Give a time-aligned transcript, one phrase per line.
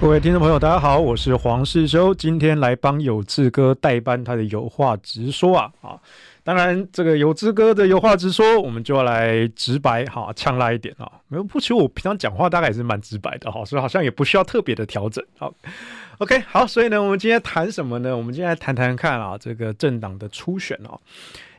[0.00, 5.98] 各位听众朋友，大家好，我是黄世修，今天来帮有志哥代班他的有话直说啊啊！
[6.42, 11.10] 当然，这个有志哥的有话直说，我们就要来直白哈，呛辣一点啊。
[11.28, 15.24] 没有，不，其实我平常讲话大概也是蛮直白的哈，所以好像也不需要特别的调整。
[15.38, 15.54] 好，
[16.18, 18.14] OK，好，所以呢，我们今天谈什么呢？
[18.14, 20.98] 我们今天来谈谈看啊，这个政党的初选啊，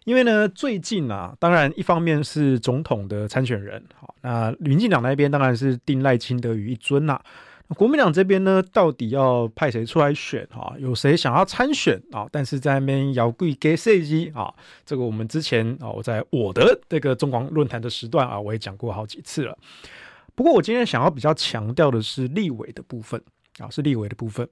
[0.03, 7.21] 因为呢，最近啊，当然一方面是总统的参选人，好，那民进党那边当然是定赖清德于一尊呐、啊。
[7.69, 10.75] 国民党这边呢，到底要派谁出来选啊？
[10.77, 12.27] 有谁想要参选啊？
[12.31, 14.53] 但是在那边摇柜给设计啊？
[14.85, 19.57] 这个我们之前啊，我在我的这个中广论坛的时段啊，我也讲过好几次了。
[20.35, 23.19] 不过我今天想要比较强调的是立委的部分
[23.57, 24.47] 啊，是立委的部分，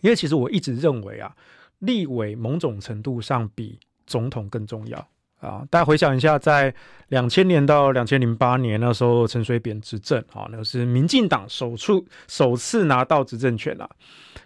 [0.00, 1.34] 因为其实我一直认为啊，
[1.78, 5.08] 立委某种程度上比总统更重要。
[5.42, 6.72] 啊，大家回想一下，在
[7.08, 11.92] 两千年到两千零八年那时候，陈水扁执政，啊，那是民进党首次
[12.28, 13.88] 首次拿到执政权啊。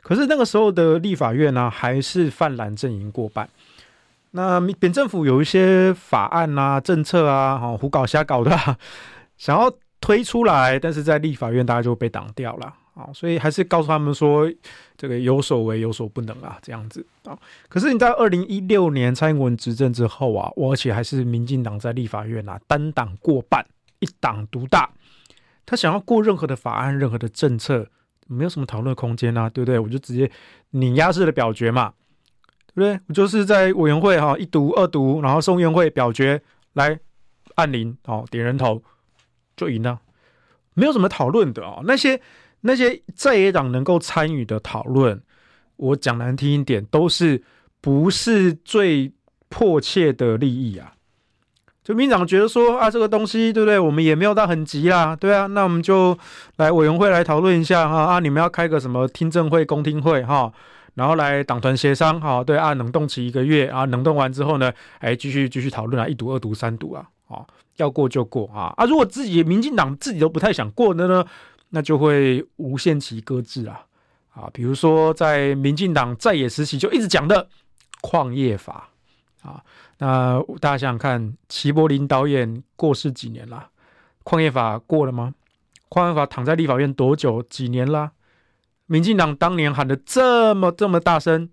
[0.00, 3.48] 可是那个时候的立法院呢、还是泛蓝阵营过半。
[4.30, 8.56] 那扁政府有一些法案啊、政策啊，哈，胡搞瞎搞的，
[9.36, 12.72] 想要推出来，但是在立法院大家就被挡掉了。
[12.97, 14.50] 啊，所以还是告诉他们说，
[14.97, 17.39] 这个有所为有所不能啊，这样子啊。
[17.69, 23.62] 可是你在二零一六年蔡英文执政之后啊，我而且还是民进党在立法院啊单党过半，
[23.98, 24.89] 一党独大，
[25.67, 27.86] 他想要过任何的法案、任何的政策，
[28.28, 29.78] 没有什么讨论空间啊，对不对？
[29.78, 30.30] 我就直接
[30.70, 31.92] 碾压式的表决嘛，
[32.72, 32.98] 对不对？
[33.08, 36.41] 我就是在委员会哈一读、二读，然后送院会表决
[36.72, 36.98] 来
[37.56, 38.83] 按铃哦，点人头
[39.55, 40.01] 就赢了，
[40.73, 42.18] 没有什么讨论的啊，那些。
[42.66, 45.22] 那些在野党能够参与的讨论，
[45.77, 47.42] 我讲难听一点，都是
[47.80, 49.12] 不是最
[49.48, 50.92] 迫切的利益啊？
[51.84, 53.78] 就民进党觉得说啊，这个东西对不对？
[53.78, 56.18] 我们也没有到很急啦，对啊，那我们就
[56.56, 60.52] 来委员会来讨论一下哈啊，你们要开个什么听证会、公听会哈，
[60.94, 67.46] 然后来党团协商哈，对啊，冷冻期一个月啊，冷冻完之后呢，哎，继续继续讨论啊，一读、二读、三读啊，啊，
[67.77, 71.24] 要过就过啊啊，如果自己民进党自己都不太想过的呢？
[71.70, 73.84] 那就会无限期搁置啊，
[74.32, 77.48] 啊，比如说在民进党在野时期就一直讲的
[78.00, 78.88] 矿业法
[79.42, 79.62] 啊，
[79.98, 83.70] 那大家想想看，齐柏林导演过世几年了？
[84.22, 85.34] 矿业法过了吗？
[85.88, 87.42] 矿业法躺在立法院多久？
[87.44, 88.12] 几年了？
[88.86, 91.48] 民进党当年喊的这么这么大声，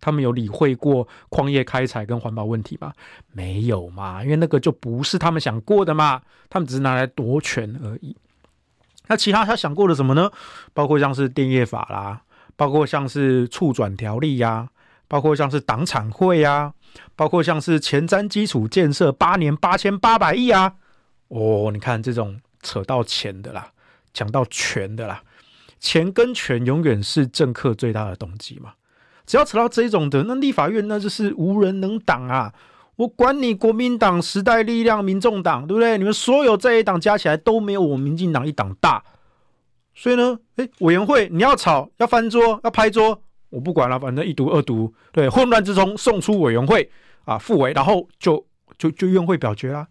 [0.00, 2.92] 他们有理会过矿业开采跟环保问题吗？
[3.32, 6.20] 没有嘛，因为那个就不是他们想过的嘛，
[6.50, 8.16] 他们只是拿来夺权而已。
[9.08, 10.30] 那其他他想过的什么呢？
[10.72, 12.22] 包括像是电业法啦，
[12.56, 14.68] 包括像是促转条例呀、
[15.08, 16.72] 包括像是党产会呀、
[17.16, 20.74] 包括像是前瞻基础建设八年八千八百亿啊。
[21.28, 23.72] 哦，你看这种扯到钱的啦，
[24.14, 25.22] 讲到权的啦，
[25.80, 28.74] 钱跟权永远是政客最大的动机嘛。
[29.26, 32.52] 只要扯到这种的，那立法院那就是无人能挡啊。
[32.96, 35.96] 我管你国民党、时代力量、民众党，对不对？
[35.96, 39.02] 你们所有这一党加起来都没有我民进党一党大，
[39.94, 46.90] 所以呢，诶，委员会你要吵、要翻桌、要拍桌，我不管了，反正一读、二读，对，混乱之中送出委员会
[47.24, 48.44] 啊，复委，然后就
[48.76, 49.86] 就就院会表决啦，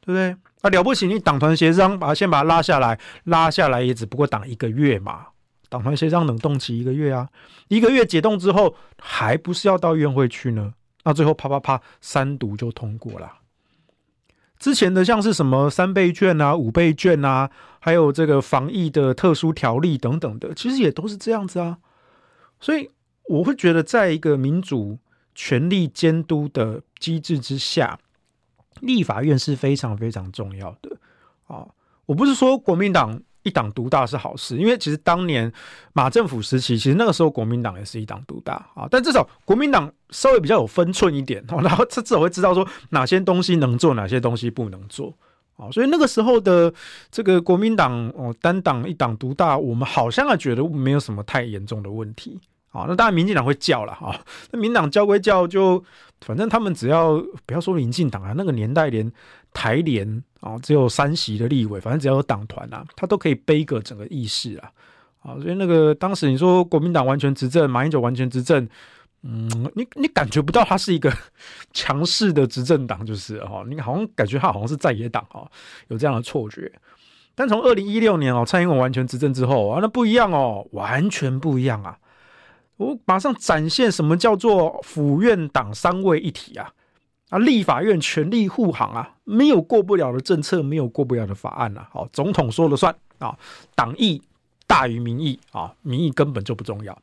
[0.00, 0.36] 对不对？
[0.62, 5.26] 啊，了不起，你党团协商，把它先把它拉下来，拉下来也只不过挡一个月嘛，
[5.68, 7.28] 党团协商冷冻期一个月啊，
[7.68, 10.74] 一个月解冻之后，还不是要到院会去呢？
[11.04, 13.38] 那最后啪啪啪三读就通过了。
[14.58, 21.78] 之前的像是什么三倍券啊、五倍券啊，还有这个防疫的特殊条例等等的，其实也都是这样子啊。
[22.60, 22.90] 所以
[23.24, 24.98] 我会觉得，在一个民主
[25.34, 27.98] 权力监督的机制之下，
[28.80, 30.96] 立法院是非常非常重要的
[31.46, 31.66] 啊。
[32.06, 33.22] 我不是说国民党。
[33.44, 35.52] 一党独大是好事，因为其实当年
[35.92, 38.86] 马政府时期，其实那个时候国民党也是一党独大啊。
[38.90, 45.12] 但至少国民党稍微比较有分寸一点，然后 至少会知道说哪些东西能做，哪些东西不能做
[45.56, 45.70] 啊。
[45.70, 46.72] 所以那个时候的
[47.10, 52.38] 这个国民党哦，单党一党独大，我们好像还觉得没有什么太严重的问题
[52.70, 52.84] 啊。
[52.86, 54.16] 那当然民进党会叫了哈，
[54.52, 55.82] 那民党叫归叫，就
[56.20, 57.14] 反正他们只要
[57.44, 59.12] 不要说民进党啊，那个年代连。
[59.52, 64.70] 台联啊，只有三席的立委，反正只要有党团啊，他都可以背个整个议事啊，
[65.20, 68.68] 啊，所以那个当时你说国民党完全执政，马英九完全执政，
[69.22, 71.12] 嗯，你你感觉不到他是一个
[71.72, 75.50] 强势的执政党，就是哈，你好像感觉他好像是在野党哈，
[75.88, 76.72] 有这样的错觉。
[77.34, 81.98] 但从二零一六年哦，蔡英文完全执政之后啊，那不一样哦，完全不一样啊！
[82.76, 86.72] 我马上展现什么叫做府院党三位一体啊！
[87.32, 91.88] 啊，立法院全力护航啊，没有过不了的政策，没有过不了的法案啊。
[91.90, 93.34] 好，总统说了算啊，
[93.74, 94.20] 党意
[94.66, 96.96] 大于民意啊，民意根本就不重要。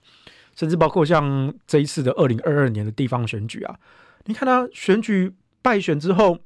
[0.55, 3.75] 甚至包括像这一次的二零二二年的地方选举啊，
[4.25, 6.37] 你看他选举败选之后。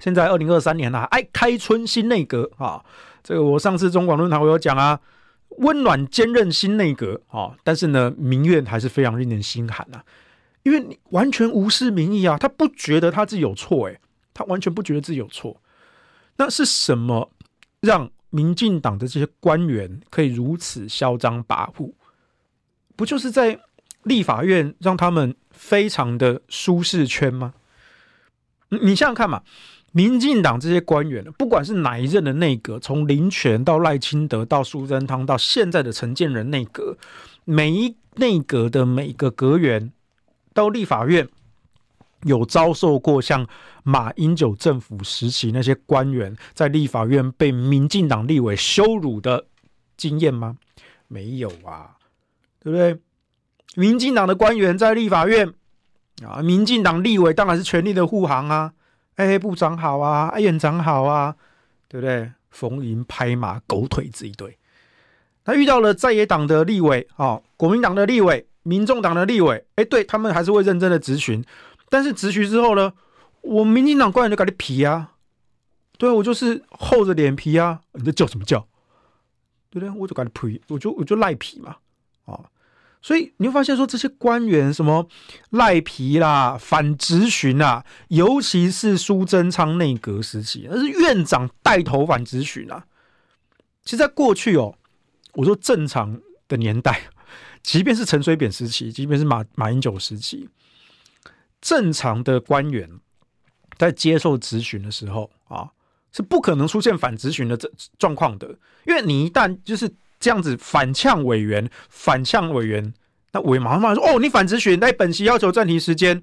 [0.00, 2.84] 现在二零二三年了，哎，开春新内阁啊，
[3.20, 5.00] 这个我上次中广论坛我有讲啊，
[5.58, 10.00] 温暖坚韧新内阁啊，但是呢，民怨还是非常令人心寒呐，
[10.62, 14.00] 因为你完全无视民意啊，他不觉得他自己有错，哎，
[14.34, 15.60] 他完全不觉得自己有错，
[16.36, 17.30] 那是什么
[17.80, 21.92] 让民进党的这些官员可以如此嚣张跋扈？
[22.96, 23.60] 不就是在
[24.02, 27.54] 立法院让他们非常的舒适圈吗？
[28.68, 29.42] 你想想看嘛。
[29.92, 36.98] 民进党这些官员，不管是哪一任的内阁，从林全到赖清德到苏贞昌到现在的陈建仁内阁，
[37.46, 39.90] 每一内阁的每个阁员
[40.58, 41.28] 到立法院，
[42.24, 43.46] 有遭受过像
[43.84, 49.46] 马英九政府时期那些官员在立法院被民进党立委羞辱的
[49.96, 50.56] 经验吗？
[51.06, 51.96] 没有啊，
[52.58, 52.98] 对不对？
[53.76, 55.54] 民进党的官员在立法院
[56.26, 58.72] 啊，民进党立委当然是全力的护航啊。
[59.14, 61.36] 哎，部长好啊，哎，院长好啊，
[61.86, 62.32] 对不对？
[62.50, 64.58] 逢迎拍马，狗腿子一堆。
[65.44, 71.42] 他遇到了在野党的立委，哦，国民党的立委，民众党的立委，哎，对他们还是会认真的质询。
[71.88, 72.92] 但是质询之后呢，
[73.40, 75.12] 我民进党官员就搞你皮啊，
[75.96, 78.60] 对，我就是厚着脸皮啊，你在叫什么叫？
[79.70, 79.90] 对不对？
[79.98, 81.76] 我就搞你皮，我就我就赖皮嘛，
[82.26, 82.38] 啊。
[83.00, 85.08] 所以你会发现说，这些官员什么
[85.50, 92.84] 赖皮啦、反质询啦，尤其是苏贞昌内阁时期，那是院长带头反质询啊。
[93.84, 94.74] 其实，在过去哦，
[95.34, 97.02] 我说正常的年代，
[97.68, 100.48] 即便是陈水扁时期，即便是马马英九时期，
[101.60, 102.88] 正常的官员
[103.76, 105.68] 在接受质询的时候啊，
[106.10, 108.48] 是不可能出现反质询的这状况的，
[108.86, 109.92] 因为你一旦就是。
[110.20, 112.92] 这样子反呛委员，反呛委员，
[113.30, 116.20] 那委员马上马说：“哦，你反质询，那本席要求暂停时间，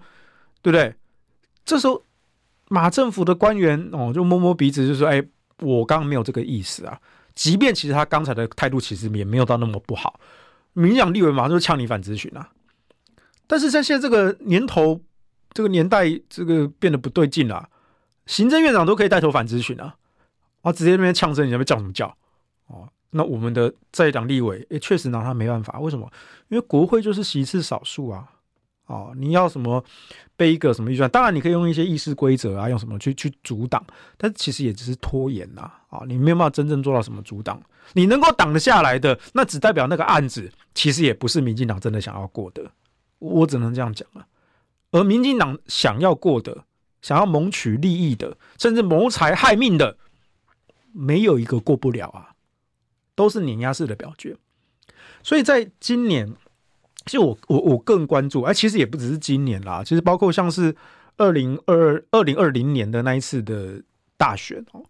[0.61, 0.93] 对不对？”
[1.63, 2.03] 这时候
[2.67, 5.23] 马政府的官员哦，就摸摸鼻子，就说：“哎，
[5.61, 6.99] 我刚刚没有这个意思啊。”
[7.35, 10.19] 即便其实他刚才的态度其实也没有到那么不好，
[10.75, 12.51] 民党立委马上就呛你反咨询啊。
[13.47, 15.01] 但是在现在这个年头，
[15.51, 17.67] 这个年代，这个变得不对劲了。
[18.27, 19.95] 行政院长都可以带头反咨询啊，
[20.61, 22.07] 啊，直接那边呛声，你那边叫什么叫？
[22.67, 22.87] 哦。
[23.11, 26.11] 那我们的在党立委也确实拿他没办法，为什么？
[26.49, 28.27] 因为国会就是席次少数啊，
[28.87, 29.81] 哦，你要什么
[30.35, 31.09] 背一个什么预算？
[31.09, 33.81] 当然你可以用一些议事规则啊，用什么去去阻挡，
[34.17, 37.61] 但其实也只是拖延呐，啊，你没有办法真正做到什么阻挡。
[37.93, 42.71] 你能够挡得下来的，那只代表那个案子其实也不是民进党真的想要过的，
[43.17, 44.27] 我只能这样讲了。
[44.91, 46.65] 而民进党想要过的，
[47.01, 49.97] 想要谋取利益的，甚至谋财害命的，
[50.91, 52.33] 没有一个过不了啊。
[53.17, 54.35] 都是碾压式的表决，
[55.23, 56.33] 所以在今年，
[57.05, 60.75] 其实我我我更关注，哎，其实也不只是今年啦，其实包括像是
[61.15, 63.81] 二零二二零二零年的那一次的
[64.17, 64.83] 大选哦，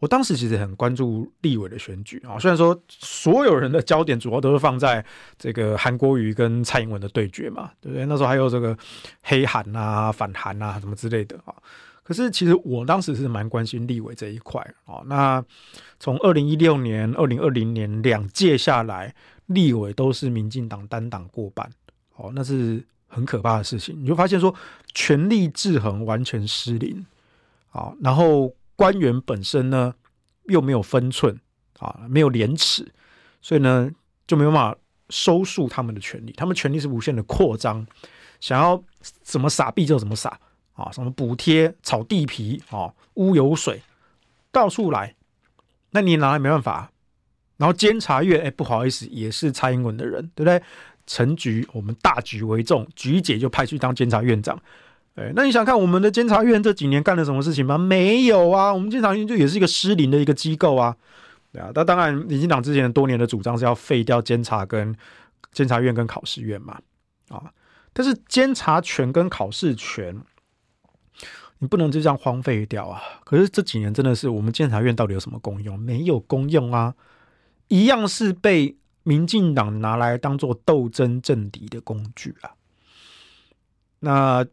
[0.00, 5.04] 我当时其实很关注立委的选举啊，虽然说所有人的焦点主要都是放在
[5.38, 8.04] 这个韩国瑜跟蔡英文的对决嘛，对不对？
[8.06, 8.76] 那时候还有这个
[9.22, 11.54] 黑韩啊、反韩啊什么之类的啊。
[12.02, 15.00] 可是，其实我当时是蛮关心立委这一块啊。
[15.06, 15.44] 那
[16.00, 19.14] 从二零一六年、二零二零年两届下来，
[19.46, 21.70] 立委都是民进党单党过半，
[22.16, 23.96] 哦，那是很可怕的事情。
[24.02, 24.52] 你就发现说，
[24.92, 27.06] 权力制衡完全失灵，
[27.70, 29.94] 啊，然后官员本身呢
[30.44, 31.38] 又没有分寸
[31.80, 32.90] 啊，没有廉耻，
[33.42, 33.90] 所以呢
[34.26, 34.78] 就没有办法
[35.10, 37.86] 收束他们的权力，他们权力是无限的扩张，
[38.40, 38.82] 想要
[39.22, 40.40] 怎么撒币就怎么撒。
[40.72, 43.82] 啊，什么补贴、炒地皮、啊，污油水，
[44.50, 45.14] 到处来，
[45.90, 46.90] 那你拿来没办法。
[47.58, 50.62] 然后监察院，哎、不好意思，也是蔡英文的人，对不对？
[51.06, 54.58] 陈局，我们大局为重，局姐就派去当监察院长。
[55.20, 57.76] 哎，那你想看我们的监察院这几年干了什么事情吗？
[57.76, 60.96] 没有啊，我们监察院就也是一个失灵的一个机构啊。
[61.52, 64.96] 对啊，那当然，民进党之前多年的主张是要废掉监察跟
[65.52, 66.78] 监察院跟考试院嘛。
[67.28, 67.52] 啊，
[67.92, 70.18] 但是监察权跟考试权。
[71.62, 73.02] 你不能就这样荒废掉啊！
[73.22, 75.78] 可是这几年真的是，我们监察院到底有什么功用？
[75.78, 76.94] 没有功用啊，
[77.68, 82.56] 一样是被民进党拿来当做斗争政敌的工具啊！
[83.98, 84.46] 那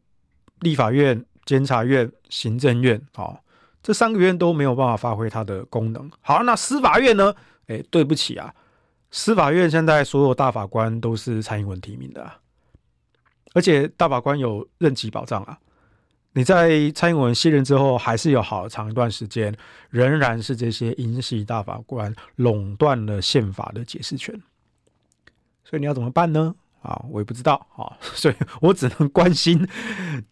[0.62, 3.44] 立法院、监察院、行政院，好，
[3.82, 6.10] 这三个院都没有办法发挥它的功能。
[6.22, 7.34] 好，那司法院呢？
[7.68, 8.54] 哎，对不起啊，
[9.12, 12.32] 司法院现在所有大法官都是蔡英文提名的，
[13.54, 15.58] 而且大法官有任期保障啊。
[16.34, 19.56] 你在蔡英文卸任之后，还是有好长一段时间，
[19.90, 24.40] 仍然是这些英系大法官垄断了宪法的解释权。
[25.64, 26.56] 所以你要怎么办呢？
[26.82, 29.68] 啊，我也不知道啊， 所以我只能关心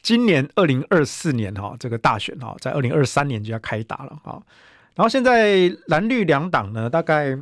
[0.01, 4.41] 今年二零二四年哈这个大选哈，在二零二三年就要开打了啊。
[4.95, 7.37] 然后现在蓝绿两党呢，大概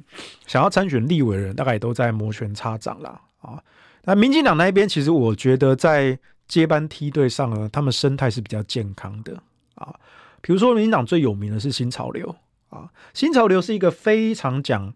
[0.48, 3.62] 想要参选立委的人，大概也都在摩拳擦掌了啊。
[4.06, 6.18] 那民进党那一边，其实我觉得在
[6.48, 9.38] 接班梯队上呢，他们生态是比较健康的
[9.76, 9.94] 啊。
[10.42, 12.36] 比如说，民进党最有名的是新潮流
[12.70, 14.94] 啊，新潮流是一个非常讲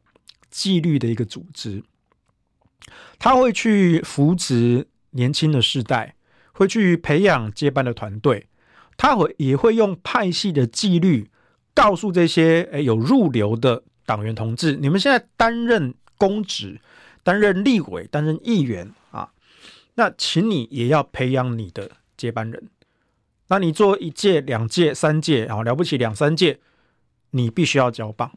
[0.49, 1.83] 纪律的一个组织，
[3.19, 6.15] 他会去扶植年轻的世代，
[6.53, 8.47] 会去培养接班的团队，
[8.95, 11.29] 他会也会用派系的纪律
[11.73, 16.79] 告诉这些诶有入流的党员同志，你们现在担任公职、
[17.23, 19.31] 担任立委、担任议员啊。
[19.95, 22.69] 那请你也要培养你的接班人。
[23.49, 26.59] 那你做一届、两届、三届啊，了不起两三届，
[27.31, 28.31] 你必须要交棒，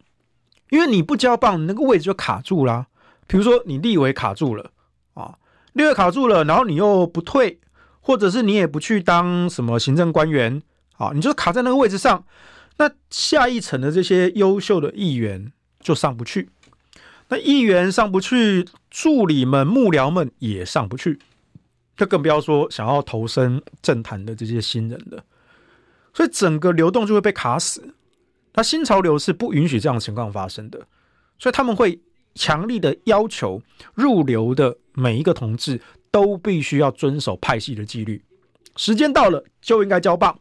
[0.70, 2.86] 因为你不交棒，那个位置就卡住了。
[3.30, 4.72] 比如说你立委卡住了
[5.14, 5.38] 啊，
[5.74, 7.60] 立委卡住了，然后你又不退，
[8.00, 10.60] 或者是你也不去当什么行政官员
[10.96, 12.24] 啊，你就卡在那个位置上。
[12.78, 16.50] 那下一层的这些优秀的议员就上不去，
[17.28, 21.20] 那议员上不去，助理们、幕僚们也上不去。
[21.96, 25.22] 就更不要说想要投身政坛的这些新人了，
[26.12, 27.94] 所以整个流动就会被卡死。
[28.54, 30.80] 那新潮流是不允许这样的情况发生的，
[31.38, 32.00] 所以他们会
[32.34, 33.60] 强力的要求
[33.94, 38.22] 入流的每一个同志都必须要遵守派系的纪律，
[38.76, 40.38] 时间到了就应该交棒。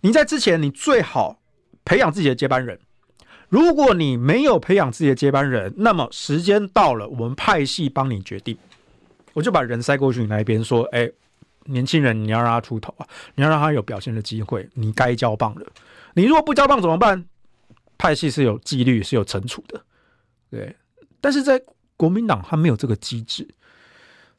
[0.00, 1.40] 你在之前，你最好
[1.84, 2.78] 培养自己的接班人。
[3.48, 8.56] 如果你没有培养自己的接班人，那么时间到了，我们派系帮你决定。
[9.32, 11.10] 我就把人塞过去你那边，说：“哎、
[11.66, 15.66] 年轻人，你要让他出头啊，你要让他有表现的机会，你该交棒了。
[16.14, 17.24] 你如果不交棒怎么办？
[17.96, 19.84] 派系是有纪律，是有惩处的，
[20.50, 20.74] 对。
[21.24, 21.58] 但是在
[21.96, 23.48] 国民党，他没有这个机制，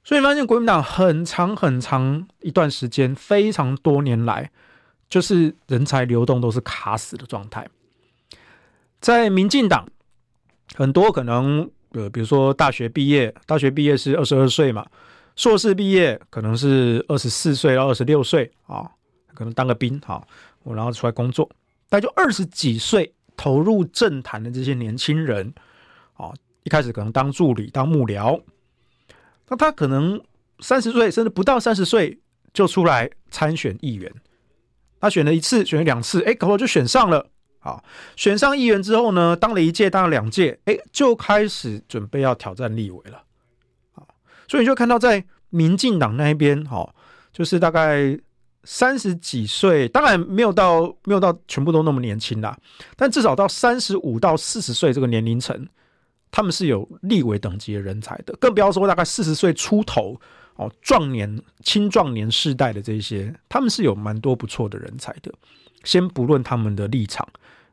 [0.04, 4.51] 所以你发现国民党很长很长一段时间，非常多年来，
[5.10, 7.68] 就是人才流动都是卡死的状态。
[9.01, 9.89] 在民进党，
[10.75, 14.86] 很多可能。”呃，比如说大学毕业，大学毕业是二十二岁嘛，
[15.38, 18.92] 硕士毕业可能是二十四岁到二十六岁啊，
[19.34, 20.27] 可能当个兵好，
[20.63, 21.50] 我然后出来工作，
[21.88, 25.54] 但就二十几岁投入政坛的这些年轻人，
[26.65, 28.41] 一开始可能当助理、当幕僚，
[29.48, 30.19] 那他可能
[30.60, 32.19] 三十岁甚至不到三十岁
[32.53, 34.12] 就出来参选议员，
[35.00, 37.29] 他选了一次，选了两次，哎，搞不好就选上了。
[37.60, 37.84] 好，
[38.15, 43.24] 选上议员之后呢，当了一届，当了两届，哎，就开始准备要挑战立委了。
[43.91, 44.07] 好，
[44.48, 46.93] 所以你就看到在民进党那一边，哈，
[47.31, 48.19] 就是大概
[48.63, 52.57] 三十几岁，当然没有到没有到全部都那么年轻啦，
[52.95, 55.67] 但至少到三十五到四十岁这个年龄层，
[56.36, 60.20] 他们是有立委等级的人才的，更不要说大概四十岁出头
[60.58, 65.34] 哦，壮年、青壮年世代的这些，他们是有蛮多不错的人才的。
[65.86, 67.25] 先不论他们的立场。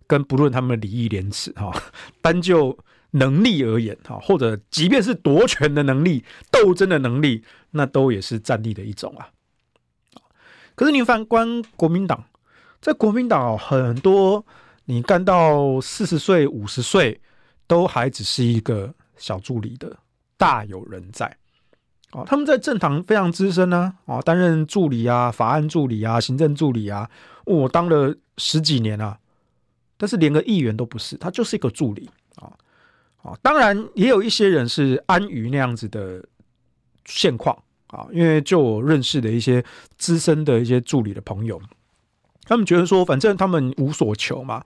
[0.04, 1.73] 跟不论他们的礼义廉耻哈，
[2.21, 2.76] 单就
[3.12, 9.31] 能力而言哈，或者即便是夺权的能力、斗争的能力，那都也是战力的一种啊。
[10.75, 12.25] 可是你反观国民党，
[12.83, 14.45] 在国民党很多
[14.85, 17.19] 你干到四十岁、五十岁，
[17.73, 19.97] 都还只是一个小助理的，
[20.37, 21.35] 大有人在。
[22.11, 27.09] 哦，他们在政坛非常资深呢，啊，担任助理啊、法案助理啊、行政助理啊，
[27.47, 29.19] 我当了十几年啊。
[29.97, 32.52] 但是连个议员都不是，他就是一个助理啊
[33.23, 33.35] 啊！
[33.41, 36.23] 当然也有一些人是安于那样子的
[37.07, 39.64] 现况啊，因为就我认识的一些
[39.97, 41.59] 资深的一些助理的朋友，
[42.45, 44.62] 他们觉得说，反正他们无所求嘛，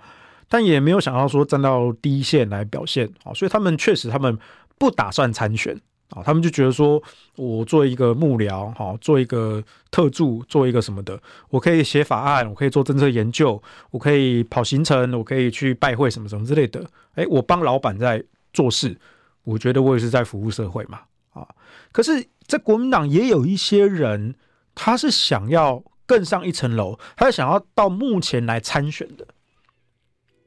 [0.49, 4.39] 但也没有想到说站到第一线来表现啊，所以他们确实他们
[4.79, 5.81] 不打算参选。
[6.11, 7.03] 啊，他们就觉得说，
[7.35, 9.61] 我做一个幕僚，哈，做一个
[9.91, 13.61] 特助，做一个什么的，我可以写法案，我可以做政策研究，
[13.91, 16.89] 我可以跑行程，我可以去拜会什么什么之类的。
[17.17, 18.23] 哎，我帮老板在
[18.53, 18.97] 做事，
[19.43, 21.01] 我觉得我也是在服务社会嘛。
[21.33, 21.45] 啊，
[21.91, 24.37] 可是，在国民党也有一些人，
[24.77, 29.27] 他是想要更上一层楼，他是想要到幕前来参选的。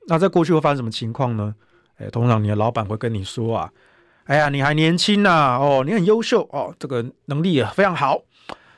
[0.10, 1.56] 那在过去会发生什么情况呢？
[1.98, 3.72] 哎，通常你的老板会跟你说啊。
[4.26, 8.22] 哎呀，你还年轻呐，哦，你很优秀哦，这个能力也非常好。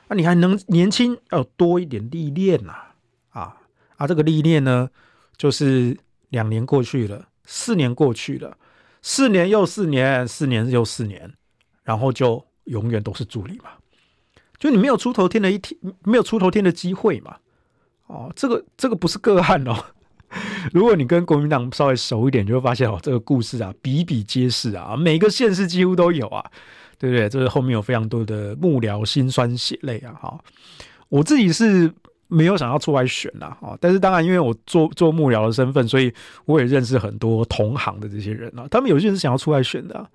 [0.08, 2.74] 啊，你还能年轻要多一点历练呐，
[3.30, 3.56] 啊
[3.96, 4.90] 啊，这个历练呢，
[5.38, 5.96] 就是
[6.28, 8.56] 两年过去了，四年过去了，
[9.00, 11.32] 四年又四年，四年又四年，
[11.82, 13.70] 然后就永远都是助理嘛，
[14.58, 17.36] 就你没有出头天的一天，没有出头天的机会嘛，
[18.06, 19.76] 哦，这个这个不是个案哦。
[20.72, 26.44] 如果你跟国民党稍微熟一点，就会发现哦，这个故事啊比比皆是啊，每个县市几乎都有啊，
[26.98, 27.28] 对不对？
[27.28, 30.38] 这是后面有非常多的幕僚辛酸血泪啊，哈。
[31.08, 31.92] 我自己是
[32.28, 36.12] 没有想要出来选啦，啊，但是当然因为我做做幕僚的身份，所以
[36.44, 40.08] 我也认识很多同行的这些人啊，他们有些人是想要出来选的。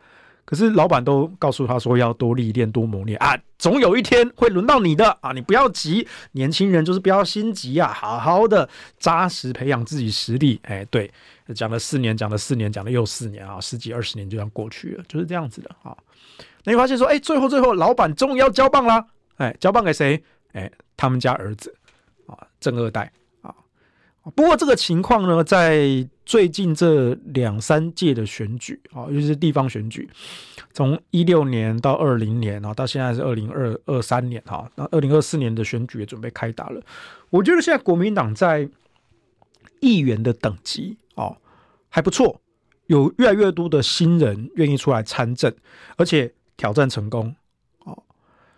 [0.48, 5.34] 可是老板都告诉他说要多历练、多磨练啊，总有一天会轮到你的啊！
[5.34, 10.58] 你不要急，年轻人就是不要心急啊，好好的扎实培养自己实力。
[10.64, 11.12] 哎，对，
[11.54, 15.94] 讲了四年，讲了四年，讲了又四年啊，十几二十年就这样过去了，就是这样子的啊。
[16.64, 20.24] 那你发现说，哎，最后最后，老板终于要交棒啦，哎，交棒给谁？
[20.54, 21.76] 哎，他们家儿子
[22.26, 23.12] 啊，正二代
[23.42, 23.54] 啊。
[24.34, 30.10] 不过这个情况呢，在最近这两三届的选举啊，尤其是地方选举，
[30.74, 36.82] 从一六年到二零年啊，到现在是二零二二三年哈，那二零二四年的选举也准备开打了。
[37.30, 38.70] 我觉得现在国民党在
[39.80, 41.34] 议员的等级啊
[41.88, 42.42] 还不错，
[42.88, 45.56] 有越来越多的新人愿意出来参政，
[45.96, 47.34] 而且挑战成功
[47.86, 48.04] 哦，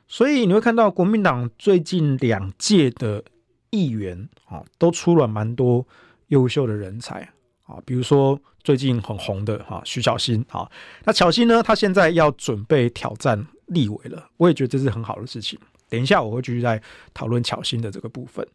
[0.07, 3.23] 所以你会看到国民党最近两届的
[3.69, 5.85] 议员啊，都出了蛮多
[6.29, 7.29] 优秀的人才。
[7.69, 10.67] 啊，比如说最近很红的哈徐巧芯啊，
[11.03, 15.57] 那巧芯呢，他现在要准备挑战立委了，我也觉得这是很好的事情。
[15.87, 16.81] 等一下我会继续再
[17.13, 18.45] 讨论巧芯的这个部分。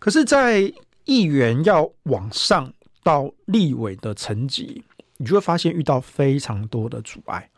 [0.00, 0.72] 可是，在
[1.04, 2.72] 议员要往上
[3.02, 4.82] 到立委的层级，
[5.16, 7.48] 你就会发现遇到非常多的阻碍。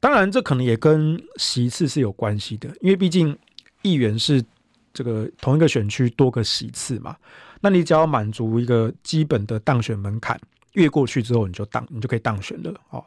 [0.00, 3.36] 当然，这可能也跟席次是有关系的，因为毕竟
[3.82, 4.44] 议员是
[4.92, 7.16] 这个同一个选区多个席次嘛。
[7.60, 10.40] 那你只要满足一个基本的当选门槛，
[10.74, 13.02] 越过去之后，你就当你就可以当选了啊。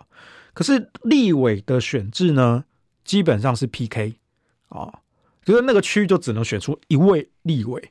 [0.53, 2.65] 可是立委的选制呢，
[3.05, 4.13] 基本上是 PK
[4.67, 4.93] 啊，
[5.45, 7.81] 就是那个区就只能选出一位立委。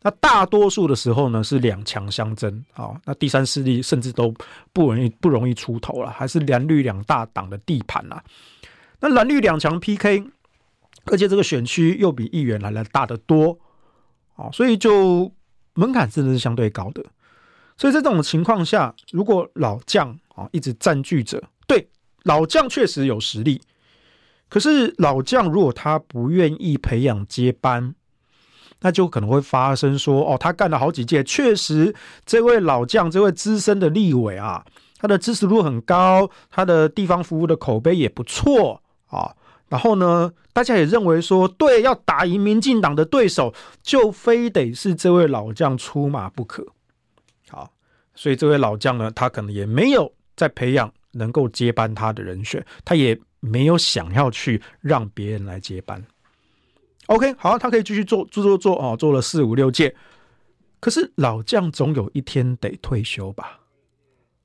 [0.00, 2.98] 那大多数的时候呢，是两强相争啊。
[3.04, 4.32] 那第三势力甚至都
[4.72, 8.24] 不容易不容易出头了，还是蓝绿两大党的地盘啊。
[9.00, 10.24] 那蓝绿两强 PK，
[11.04, 13.58] 而且这个选区又比议员来的大得多
[14.36, 15.30] 啊，所以就。
[15.78, 17.04] 门槛真的是相对高的，
[17.76, 21.88] 所以在这种情况下，如果老将啊一直占据着，对
[22.24, 23.62] 老将确实有实力，
[24.48, 27.94] 可是老将如果他不愿意培养接班，
[28.80, 31.94] 那就可能会发生说，哦，他干了好几届，确实
[32.26, 34.64] 这位老将，这位资深的立委啊，
[34.98, 39.32] 他的支持度很高，他的地方服务的口碑也不错啊。
[39.68, 46.66] 然后呢，大家也认为说，对，要打赢民进党的对手，就非得是这位老将出马不可。
[47.48, 47.70] 好，
[48.14, 56.02] 所以这位老将呢，他可能也没有在培养能够接班他的人选，他也没有想要去让别人来接班。
[57.06, 59.94] OK，好，他可以继续做做做做哦，做了四五六届。
[60.80, 63.60] 可是老将总有一天得退休吧，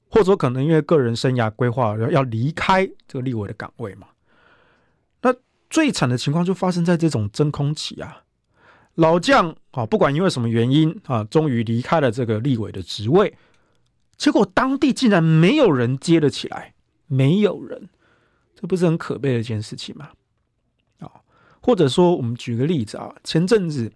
[0.09, 4.07] 或者可能因为个人生涯规划要要离开这个立委的岗位嘛。
[5.73, 8.21] 最惨的情况就发生在这种真空期啊，
[8.93, 13.35] 老将啊，不管因为什么原因啊，终于离开了这个立委的职位，
[14.15, 16.75] 结果当地竟然没有人接了起来，
[17.07, 17.89] 没有人，
[18.53, 20.09] 这不是很可悲的一件事情吗？
[20.99, 21.09] 啊，
[21.59, 23.91] 或者说我们举个例子啊，前阵子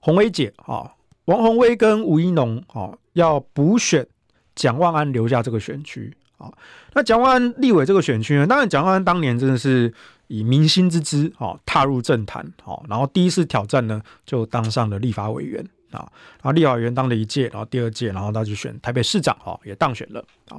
[0.00, 0.92] 鸿薇姐啊，
[1.24, 4.06] 王鸿薇跟吴怡农啊要补选
[4.54, 6.52] 蒋万安留下这个选区啊，
[6.92, 9.94] 那蒋万安立委这个选区呢，当然蒋万安当年真的是。
[10.32, 16.08] 以民心之姿，哦，踏入政坛，哦，然后第一次挑战呢，就当上了立法委员啊，
[16.40, 20.58] 然后立法委员当了一届，然后第二届，然后他就选台北市长，哦，也当选了啊。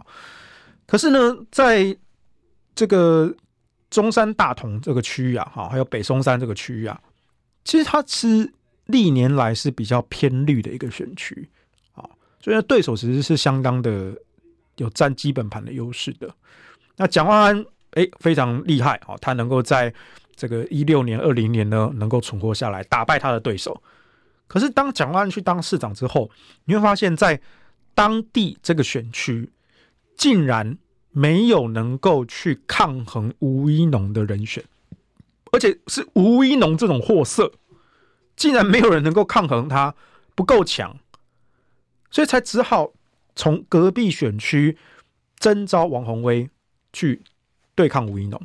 [0.86, 1.98] 可是呢，在
[2.76, 3.36] 这个
[3.90, 7.02] 中山大同这个区域啊，哈，还有北松山这个区域啊，
[7.64, 8.54] 其实它是
[8.86, 11.50] 历年来是比较偏绿的一个选区
[11.94, 12.08] 啊，
[12.40, 14.16] 所以对手其实是相当的
[14.76, 16.30] 有占基本盘的优势的。
[16.96, 17.66] 那蒋万安。
[17.94, 19.18] 哎，非常厉害哦！
[19.22, 19.94] 他能够在
[20.36, 23.82] 这个一六年、二零年呢，能够存活下来，打败他的对手。
[24.48, 26.30] 可是当蒋万去当市长之后，
[26.66, 27.40] 你会发现在
[27.94, 29.52] 当地这个选区，
[30.18, 30.78] 竟然
[31.12, 34.64] 没有能够去抗衡吴一农的人选，
[35.52, 37.52] 而且是吴一农这种货色，
[38.36, 39.94] 竟然没有人能够抗衡他，
[40.34, 40.98] 不够强，
[42.10, 42.92] 所以才只好
[43.36, 44.78] 从隔壁选区
[45.38, 46.50] 征召王鸿薇
[46.92, 47.22] 去。
[47.76, 48.42] 对抗吴怡农，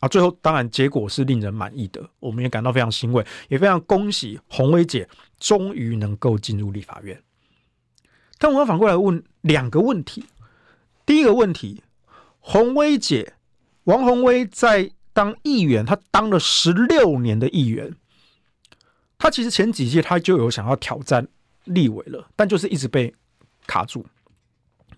[0.00, 5.08] 啊，最后当然结果是令人满意的，我们也感到非常欣慰，也非常恭喜鸿薇姐
[5.38, 7.22] 终于能够进入立法院。
[8.38, 10.24] 但我要反过来问两个问题：
[11.06, 11.82] 第一个问题，
[12.40, 13.34] 鸿薇姐
[13.84, 17.94] 王鸿薇在当议员，她当了十六年的议员，
[19.16, 21.26] 她其实前几届她就有想要挑战
[21.64, 23.14] 立委了，但就是一直被
[23.66, 24.04] 卡住，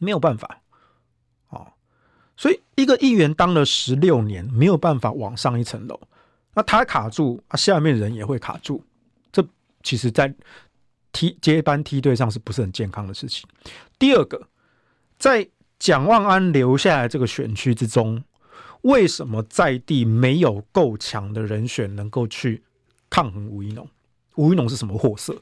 [0.00, 0.60] 没有办法。
[2.38, 6.00] 所以，一个议员当了十六年，没有办法往上一层楼，
[6.54, 8.80] 那他卡住啊，下面人也会卡住。
[9.32, 9.44] 这
[9.82, 10.32] 其实，在
[11.10, 13.44] 梯接班梯队上是不是很健康的事情？
[13.98, 14.40] 第二个，
[15.18, 15.48] 在
[15.80, 18.22] 蒋万安留下来这个选区之中，
[18.82, 22.62] 为什么在地没有够强的人选能够去
[23.10, 23.84] 抗衡吴怡农？
[24.36, 25.36] 吴怡农是什么货色？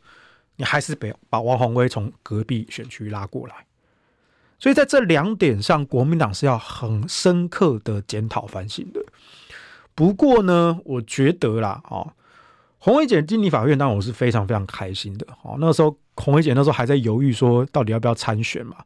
[0.57, 3.66] 你还是得把王宏威从隔壁选区拉过来。
[4.59, 9.05] 所以在这两点上，国民党是要很深刻的检讨反省的。
[9.95, 12.13] 不过呢，我觉得啦，哦，
[12.79, 15.27] 鸿薇姐进立法院，当然我是非常非常开心的。
[15.43, 18.77] 哦，那时候鸿薇姐那时候还在犹豫，说到底要不要参选嘛。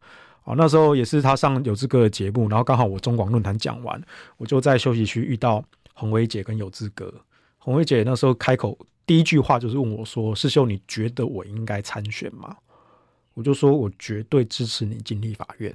[0.45, 4.01] 哦，那时候也是她上有志哥的节目，然后刚好我中广论坛讲完，
[4.39, 5.63] 我就在休息区遇到
[5.95, 7.13] 鸿薇姐跟有志哥。
[7.59, 12.57] 鸿薇姐那时候开口第一句话就是问我说：“师兄，你觉得我应该参选吗？”
[13.41, 15.75] 我就说，我绝对支持你进立法院。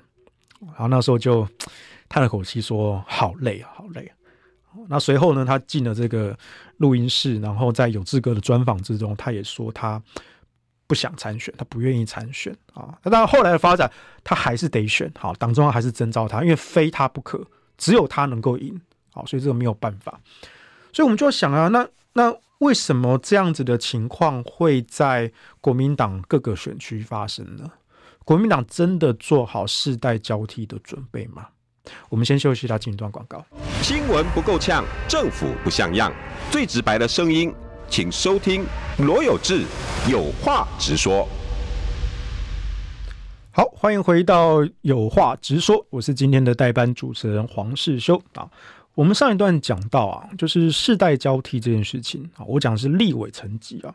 [0.60, 1.48] 然后那时候就
[2.08, 4.14] 叹了口气，说：“好累啊，好累啊。”
[4.88, 6.38] 那随后呢，他进了这个
[6.78, 10.00] 录音室，然后在有志哥的专访之中，他也说他
[10.86, 12.96] 不想参选，他不愿意参选啊。
[13.02, 13.92] 那当然后来的发展，
[14.24, 15.12] 他还是得选。
[15.18, 17.44] 好，党中央还是征召他，因为非他不可，
[17.80, 18.80] 只有他能够赢。
[19.12, 20.22] 好，所以这个没有办法。
[20.94, 22.32] 所以我们就要想啊，那那。
[22.60, 27.70] 为什么这样子的情况会在国民党各个选区发生呢？
[28.24, 31.48] 国民党真的做好世代交替的准备吗？
[32.10, 33.46] 我们先休息一下，进一段广告。
[33.82, 36.12] 新闻不够呛，政府不像样，
[36.50, 37.54] 最直白的声音，
[37.90, 38.66] 请收听
[39.00, 39.64] 罗有志
[40.10, 41.28] 有话直说。
[43.52, 48.50] 好，欢迎回到有话直说，我是今天的代班主持人黄世修啊。
[48.96, 53.94] 我们上一段讲到啊，就是世代交替这件事情啊，我讲的是立委层级啊。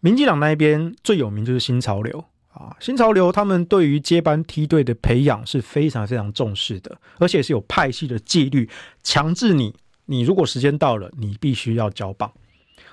[0.00, 2.22] 民进党那一边最有名就是新潮流
[2.52, 8.68] 啊，新潮流他们对于接班梯队的培养是非常非常重视的，而且是有派系的纪律，
[9.02, 12.30] 强制你，你如果时间到了，你必须要交棒。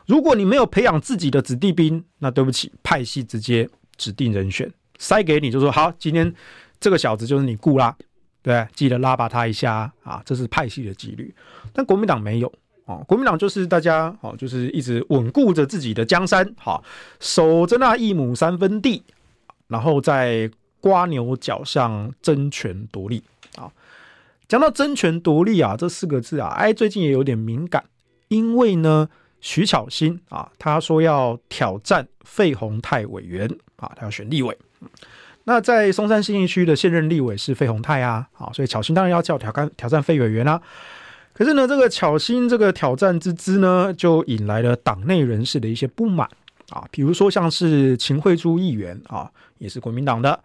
[0.06, 6.34] 如果你没有培养自己的子弟兵，那对不起，派系直接指定人选塞给你，就说好，今天
[6.80, 7.96] 这个小子就是你雇啦。
[8.44, 10.22] 对，记得拉拔他一下啊！
[10.26, 11.34] 这是派系的纪律，
[11.72, 12.54] 但国民党没有
[12.86, 12.98] 啊。
[13.08, 16.84] 国民党就是大家哦，就是一直稳固着自己的江山，好
[17.22, 19.02] 守着那一亩三分地，
[19.70, 20.52] 然后在
[20.82, 23.24] 瓜牛角上争权夺利
[23.56, 23.72] 啊。
[24.50, 27.86] 讲到争权夺利啊，这四个字啊，哎，最近也有点敏感，
[28.28, 29.08] 因为呢，
[29.40, 34.56] 徐巧芯啊，他说要挑战费鸿泰委员啊，他要选立委。
[35.46, 40.62] 那在松山新义区的现任立委是费鸿泰啊，好，所以巧芯当然要叫挑战挑战费委员啦、啊。
[41.34, 46.30] 可是呢，这个巧芯这个挑战之姿呢，就引来了党内人士的一些不满
[46.70, 46.86] 啊。
[46.92, 50.40] 比如说像是秦慧珠议员啊，也是国民党的，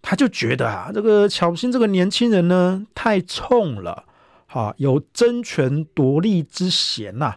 [0.00, 4.04] 他就觉得啊，这个巧芯这个年轻人呢太冲了，
[4.46, 7.34] 哈，有争权夺利之嫌呐、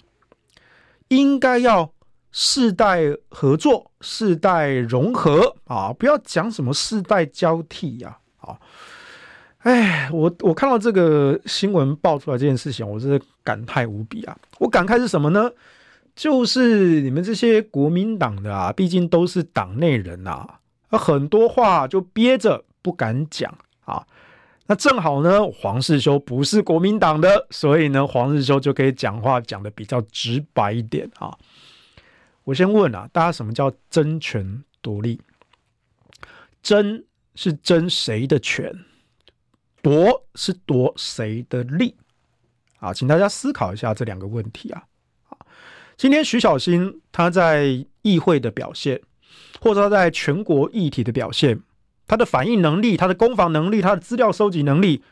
[1.08, 1.92] 应该要。
[2.40, 8.18] 世代合作、世代融合啊，不要讲什么世代交替呀！
[8.38, 8.58] 啊，
[9.60, 14.38] 哎，我我看到这个新闻爆出来这件事情，我真的感慨无比啊！
[14.60, 15.52] 我感慨是什么呢？
[16.16, 20.48] 就是你们这些国民党的啊，毕竟都是党内人呐，
[20.90, 23.54] 很多话就憋着不敢讲
[23.86, 24.06] 啊。
[24.68, 31.36] 那正好呢，黄世修不是国民党的，所以呢，黄世修就可以讲话讲得比较直白一点啊。
[32.48, 35.20] 我先问啊，大家什么叫争权夺利？
[36.64, 37.04] 争
[37.36, 38.74] 是争谁的权，
[39.82, 41.94] 夺是夺谁的利？
[42.80, 44.86] 啊，请大家思考一下这两个问题啊。
[45.98, 49.02] 今天徐小新他在议会的表现，
[49.60, 51.62] 或者他在全国议题的表现，
[52.08, 55.04] 他的反应能力、他的攻防能力、他的资料收集能力，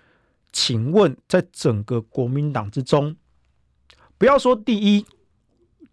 [0.53, 3.17] 请问在整个国民党之中，
[4.17, 5.05] 不要说第一。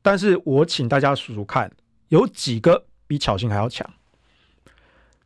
[0.03, 1.71] 但是我请大家数数看，
[2.09, 3.89] 有几个比巧星还要强？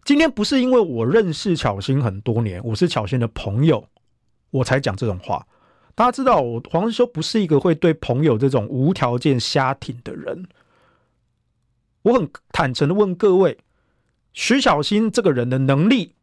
[0.05, 3.89] 今天不是因为我认识巧星很多年，我是巧星的朋友，
[4.51, 5.47] 我才讲这种话。
[5.95, 10.47] 大家知道，我黄世修不是一个会对朋友这种无条件瞎挺的人。
[12.03, 13.59] 我很坦诚的问各位，
[14.33, 16.15] 徐巧芯这个人的能力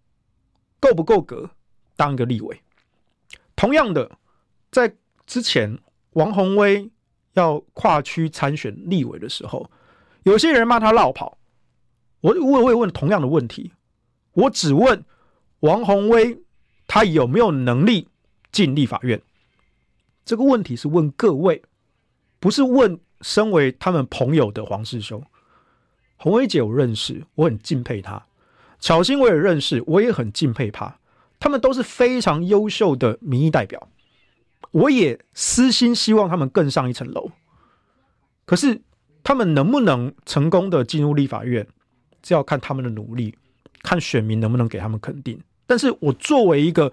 [0.79, 1.49] 够不够格
[1.95, 2.61] 当一个立委？
[3.55, 4.11] 同样的，
[4.71, 5.79] 在之前。
[6.13, 6.91] 王宏威
[7.33, 9.69] 要跨区参选立委的时候，
[10.23, 11.37] 有些人骂他落跑。
[12.21, 13.73] 我我我也问同样的问题，
[14.33, 15.03] 我只问
[15.59, 16.39] 王鸿薇，
[16.87, 18.07] 他有没有能力
[18.51, 19.21] 进立法院？
[20.23, 21.61] 这个问题是问各位，
[22.39, 25.21] 不是问身为他们朋友的黄世修。
[26.15, 28.25] 鸿薇姐我认识，我很敬佩他。
[28.79, 30.97] 巧芯我也认识，我也很敬佩他。
[31.39, 33.89] 他们都是非常优秀的民意代表，
[34.71, 37.31] 我也私心希望他们更上一层楼。
[38.45, 38.81] 可是
[39.23, 41.67] 他们能不能成功的进入立法院？
[42.21, 43.35] 这要看他们的努力，
[43.81, 45.39] 看选民能不能给他们肯定。
[45.65, 46.91] 但是我作为一个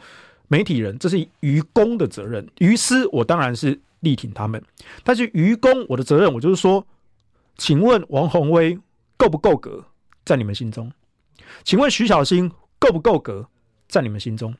[0.48, 4.62] 媒体人，这是于公的责任，于私我当然是力挺他们。
[5.04, 6.84] 但是于公我的责任，我就是说，
[7.56, 8.78] 请问王宏威
[9.16, 9.84] 够不够格
[10.24, 10.90] 在你们心中？
[11.64, 13.48] 请问徐小新够不够格
[13.88, 14.54] 在你们心中？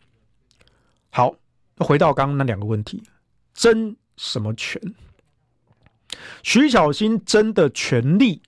[1.11, 1.35] 好，
[1.81, 3.03] 回到刚刚那两个问题，
[3.53, 4.81] 争什么权？
[6.43, 8.43] 徐小新争的权利。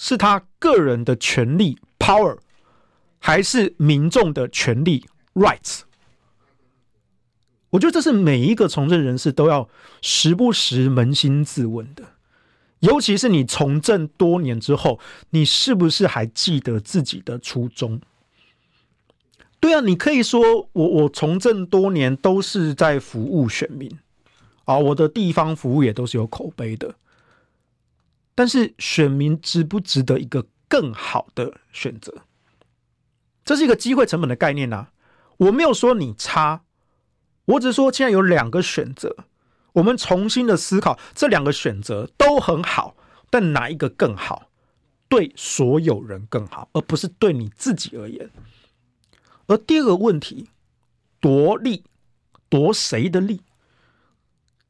[0.00, 2.38] 是他个人的权利 （power）
[3.18, 5.80] 还是民众的权利 （rights）？
[7.70, 9.68] 我觉得这是每一个从政人士都要
[10.00, 12.04] 时不时扪心自问的。
[12.78, 18.00] 尤其是你从政多年之后，你是不是还记得自己的初衷？
[19.60, 23.90] 对啊，你可以说我我从政多年都是在服务选民
[24.64, 26.94] 啊，我的地方服务也都是有口碑的。
[28.34, 32.22] 但是选民值不值得一个更好的选择？
[33.44, 34.88] 这是一个机会成本的概念呐。
[35.38, 36.62] 我没有说你差，
[37.46, 39.16] 我只是说现在有两个选择，
[39.72, 42.94] 我们重新的思考这两个选择都很好，
[43.30, 44.50] 但哪一个更好？
[45.08, 48.30] 对所有人更好，而不是对你自己而言。
[49.48, 50.48] 而第二个问题，
[51.20, 51.82] 夺利，
[52.48, 53.42] 夺谁的利？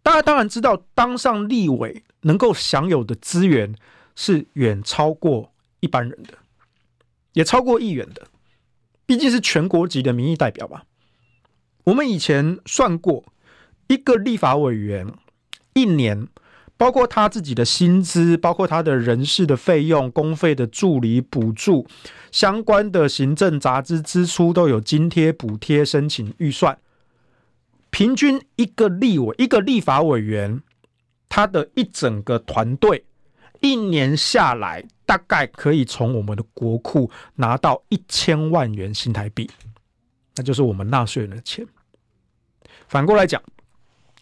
[0.02, 2.02] 大家当然知道，当上立委。
[2.22, 3.76] 能够享有的资源
[4.16, 6.36] 是远超过一般人的，
[7.32, 8.26] 也超过议员的，
[9.06, 10.84] 毕竟是全国级的民意代表吧。
[11.84, 13.24] 我们以前算过，
[13.86, 15.14] 一个立法委员
[15.74, 16.26] 一年，
[16.78, 21.86] 包括他自己的薪资，包括他的人事的费用、公费的助理补助、
[22.32, 26.78] 相关的行政杂支支出都有津贴补贴申请预算，
[27.90, 30.62] 平均一个立委一个立法委员。
[31.30, 33.04] 他的一整个团队
[33.60, 39.48] 一年下来，大概可以从我们的国库拿到一千万元新台币，
[40.36, 41.66] 那就是我们纳税人的钱。
[42.88, 43.42] 反过来讲，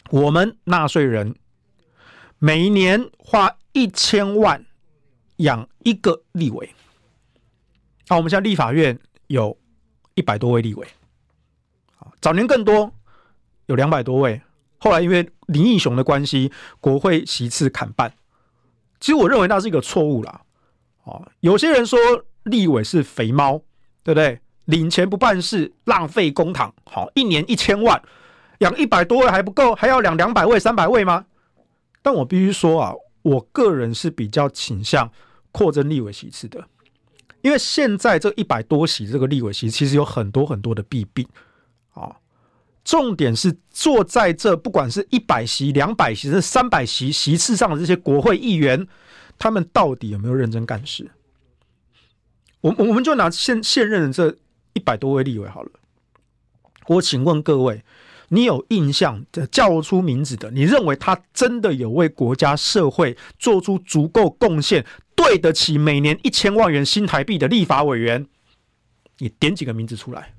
[0.09, 1.33] 我们纳税人
[2.39, 4.63] 每一年花一千万
[5.37, 6.69] 养一个立委。
[8.07, 8.97] 好，我们现在立法院
[9.27, 9.57] 有
[10.13, 10.87] 一百多位立委，
[12.21, 12.91] 早年更多，
[13.65, 14.39] 有两百多位。
[14.77, 18.13] 后来因为林义雄的关系，国会席次砍半。
[18.99, 20.41] 其实我认为那是一个错误啦。
[21.03, 21.99] 哦，有些人说
[22.43, 23.59] 立委是肥猫，
[24.03, 24.39] 对不对？
[24.65, 26.71] 领钱不办事，浪费公帑。
[26.85, 28.01] 好，一年一千万，
[28.59, 31.25] 养一百多位还不够，还要养两百位、三百位吗？
[32.07, 35.11] 但我必须说啊，我个人是比较倾向
[35.51, 36.65] 扩增立委席次的，
[37.41, 41.27] 因为现在这一百多席这个立委席，其实有很多很多的弊病
[41.91, 42.15] 啊。
[42.85, 48.87] 重点是坐在这，不管是一百席、两百席、是三百席席次上的这些国会议员，
[49.37, 51.11] 他们到底有没有认真干事？
[52.61, 54.33] 我我们就拿现现任的这
[54.71, 55.71] 一百多位立委好了。
[56.87, 57.83] 我请问各位，
[58.29, 60.51] 你有印象的叫出名字的？
[60.51, 64.85] 你认为他真的有为国家社会做出足够贡献，
[65.15, 68.27] 对得起每年一千万元新台币的立法委员？
[69.19, 70.33] 你点几个名字出来？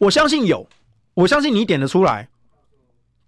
[0.00, 0.68] 我相信有。
[1.14, 2.28] 我相信你点得出来，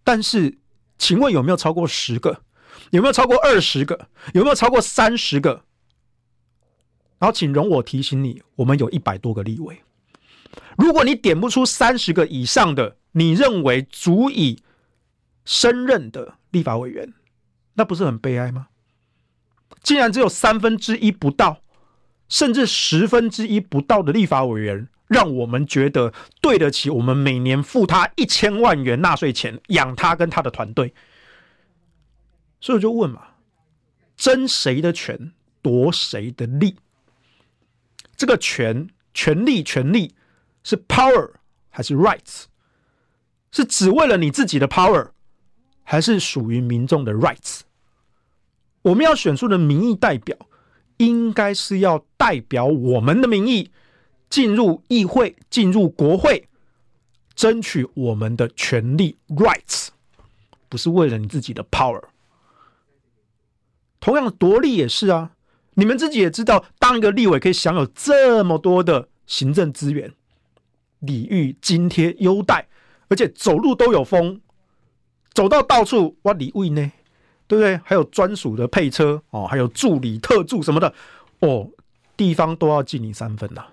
[0.05, 0.59] 但是，
[0.99, 2.43] 请问有没有超过十个？
[2.91, 4.09] 有没有超过二十个？
[4.35, 5.65] 有没有超过三十个？
[7.19, 9.81] 然后，请容我提醒你，我们有一百多个立委。
[10.77, 14.63] 如果你点不出三十个以上的，你认为足以
[15.45, 17.13] 升任的立法委员，
[17.75, 18.69] 那不是很悲哀吗？
[19.83, 21.63] 竟然只有三分之一不到，
[22.29, 24.89] 甚至十分之一不到的立法委员。
[25.09, 30.93] 让我们觉得对得起我们每年付他一千万元纳税钱养他跟他的团队，
[32.61, 33.23] 所以我就问嘛：
[34.19, 35.33] 争谁的权，
[35.63, 36.77] 夺谁的利？
[38.19, 40.15] 这个权、权利、权利
[40.69, 41.31] 是 power
[41.71, 42.45] 还是 rights？
[43.51, 45.13] 是只为了你自己的 power，
[45.83, 47.61] 还是属于民众的 rights？
[48.83, 50.37] 我们要选出的民意代表，
[50.99, 53.71] 应该是要代表我们的民意。
[54.29, 56.51] 进入议会，进入国会，
[57.35, 59.89] 争取我们的权利 （rights），
[60.69, 62.03] 不是为了你自己的 power。
[64.01, 65.31] 同样的，夺利也是啊，
[65.77, 70.13] 你们自己也知道，当一个立委可以享有这么多的行政资源、
[71.01, 72.67] 礼遇、津贴、优待，
[73.09, 74.41] 而且走路都有风，
[75.33, 76.91] 走到到处哇礼遇呢，
[77.47, 77.81] 对不对？
[77.85, 80.93] 还有专属的配车哦，还有助理、特助什么的
[81.41, 81.69] 哦，
[82.17, 83.65] 地方都要敬你三分呐。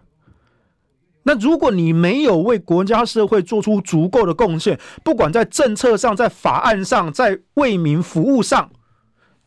[1.23, 8.69] 那如果你没有为国家社会做出足够的贡献，不管在政策上、在法案上、在为民服务上，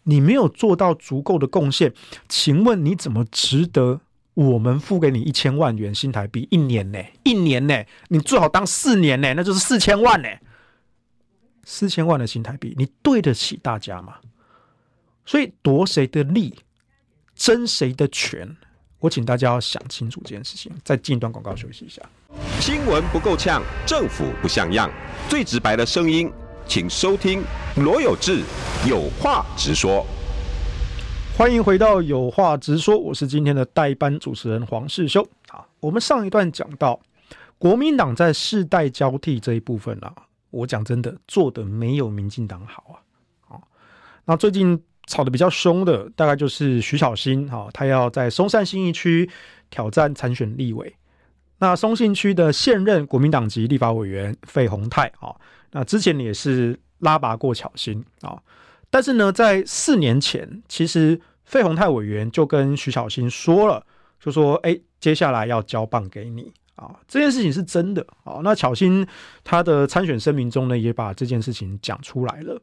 [0.03, 1.95] 你没有做到足够的贡献，
[2.29, 4.01] 请问你怎么值得
[4.39, 7.05] 我们付给你一千万元新台币一年呢？
[7.25, 7.75] 一年呢？
[8.07, 10.29] 你最好当四年呢，那就是四千万呢。
[11.65, 14.15] 四千万的新台币，你对得起大家吗？
[15.27, 16.55] 所以夺谁的利，
[17.35, 18.57] 争谁的权？
[19.01, 20.71] 我请大家要想清楚这件事情。
[20.85, 22.01] 再进一段广告休息一下。
[22.61, 24.89] 新闻不够呛，政府不像样，
[25.29, 26.31] 最直白的声音，
[26.65, 27.43] 请收听
[27.75, 28.45] 罗有志
[28.89, 30.07] 有话直说。
[31.39, 35.23] 欢迎回到有话直说，我是今天的代班主持人黄世修。
[35.51, 36.99] 啊，我们上一段讲到
[37.59, 40.13] 国民党在世代交替这一部分啊，
[40.51, 42.99] 我讲真的做得没有民进党好啊。
[43.47, 43.63] 好，
[44.25, 44.83] 那最近。
[45.07, 49.27] 吵得比较凶的，大概就是徐巧芯哈，他要在松山信义区
[49.71, 50.95] 挑战参选立委。
[51.61, 55.35] 那松信区的现任国民党籍立法委员费鸿泰啊，
[55.71, 58.39] 那之前也是拉拔过巧芯啊，
[58.91, 61.19] 但是呢，在四年前，其实
[61.49, 63.83] 费鸿泰委员就跟徐巧芯说了，
[64.21, 68.41] 就说：“哎，接下来要交棒给你啊。”这件事情是真的啊。
[68.45, 69.07] 那巧芯
[69.43, 72.61] 他的参选声明中呢，也把这件事情讲出来了。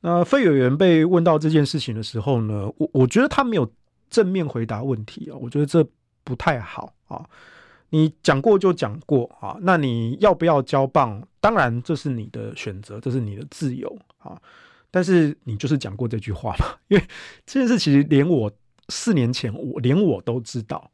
[0.00, 3.68] 那费委员被问到这件事情的时候呢，我我觉得他没有
[4.08, 5.84] 正面回答问题啊，我觉得这
[6.22, 7.26] 不太好啊。
[7.90, 11.20] 你讲过就讲过啊，那你要不要交棒？
[11.40, 14.40] 当然这是你的选择，这是你的自由啊。
[14.90, 17.04] 但是你就是讲过这句话嘛， 因为
[17.46, 18.50] 这件事其实连我
[18.88, 20.90] 四年前我连我都知道，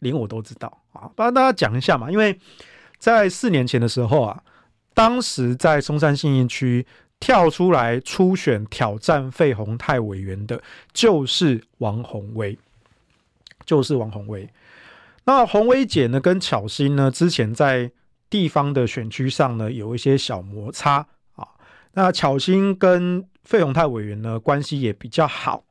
[0.00, 1.10] 连我都知道啊。
[1.14, 2.38] 帮大家讲一下嘛，因为
[2.98, 4.42] 在四年前的时候啊，
[4.94, 6.86] 当时在松山信义区。
[7.20, 12.56] 跳出来初选挑战费鸿泰委员的，就是王鸿薇，
[13.66, 14.48] 就是王鸿薇。
[15.24, 17.90] 那鸿薇姐呢，跟巧心呢，之前在
[18.30, 21.48] 地方的选区上呢，有一些小摩擦啊。
[21.94, 25.64] 那巧心跟费宏泰委员呢，关系也比较好，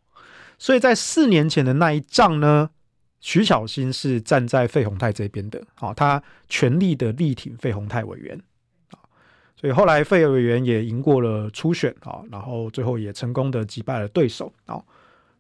[0.57, 2.71] 所以在四年前的那一仗呢，
[3.19, 8.41] 徐巧芯是站在费宏泰这边的，好，他全力的力挺费宏泰委员。
[9.55, 14.83] 所以后来费委员也赢过了初选啊，然后最后也成功的击败了对手啊。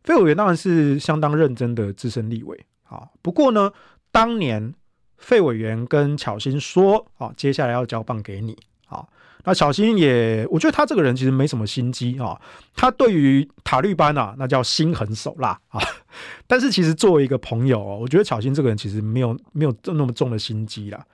[0.03, 3.09] 费委员当然是相当认真的资深立委啊。
[3.23, 3.73] 不过呢，
[4.11, 4.75] 当年
[5.17, 9.07] 费委员跟巧芯说啊，接下来要交棒给你啊。
[9.43, 12.39] 那小新也，我觉得他这个人其实没什么心机啊。
[12.75, 15.81] 他对于塔利班啊，那叫心狠手辣啊。
[16.47, 21.05] 但是其实作为一个朋友，我觉得小新这个人其实没有没有那么重的心机啦。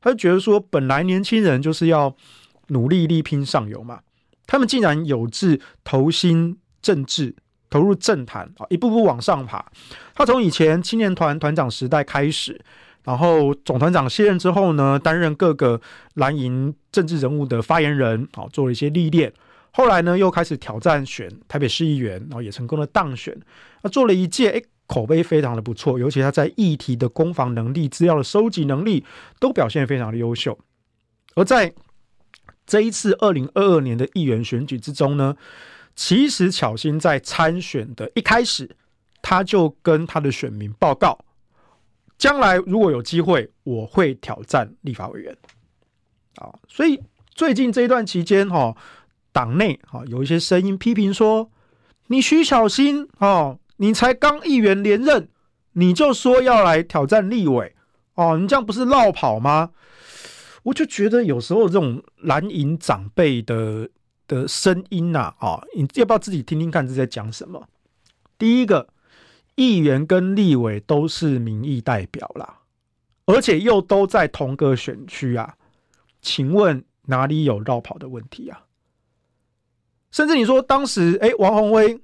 [0.00, 2.14] 他就觉得说，本来年轻人就是要。
[2.68, 4.00] 努力力拼上游嘛，
[4.46, 7.34] 他们竟然有志投身政治，
[7.68, 9.62] 投入政坛啊，一步步往上爬。
[10.14, 12.58] 他从以前青年团团长时代开始，
[13.04, 15.80] 然后总团长卸任之后呢，担任各个
[16.14, 19.32] 蓝营政治人物的发言人，啊，做了一些历练。
[19.72, 23.36] 后来呢，又开始挑战选台北市议员，然后也成功的当选。
[23.82, 29.02] 那做了一届，哎，口碑非常的不错，尤其他在议题的攻防能力、资料的收集能力，
[29.40, 30.58] 都表现非常的优秀。
[31.34, 31.72] 而在
[32.66, 35.34] 这一次二零二二年的议员选举之中呢，
[35.96, 38.76] 其实巧心在参选的一开始，
[39.22, 41.18] 他就跟他的选民报告，
[42.22, 45.36] 将来如果有机会，我会挑战立法委员。
[46.36, 47.02] 啊，所以
[47.34, 48.76] 最近这一段期间，哈，
[49.32, 51.50] 党内哈有一些声音批评说，
[52.06, 55.28] 你徐巧芯哦，你才刚议员连任，
[55.72, 57.74] 你就说要来挑战立委，
[58.14, 59.72] 哦，你这样不是绕跑吗？
[60.62, 63.88] 我就觉得有时候这种蓝营长辈的
[64.28, 67.66] 的声音呐，啊，你要不要自己听听看是在讲什么？
[68.38, 68.86] 第一个，
[69.54, 72.60] 议员跟立委都是民意代表啦，
[73.26, 75.56] 而且又都在同个选区啊，
[76.20, 78.64] 请问哪里有绕跑的问题啊？
[80.10, 82.00] 甚至你说当时，哎，王宏威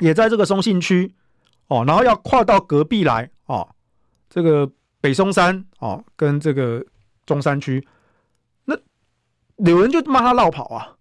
[0.00, 1.14] 也在这个松信区
[1.68, 3.68] 哦，然后要跨到隔壁来哦，
[4.28, 6.84] 这个北松山哦，跟这个。
[7.24, 7.86] 中山区，
[8.64, 8.76] 那
[9.58, 10.96] 有人就骂他绕跑啊，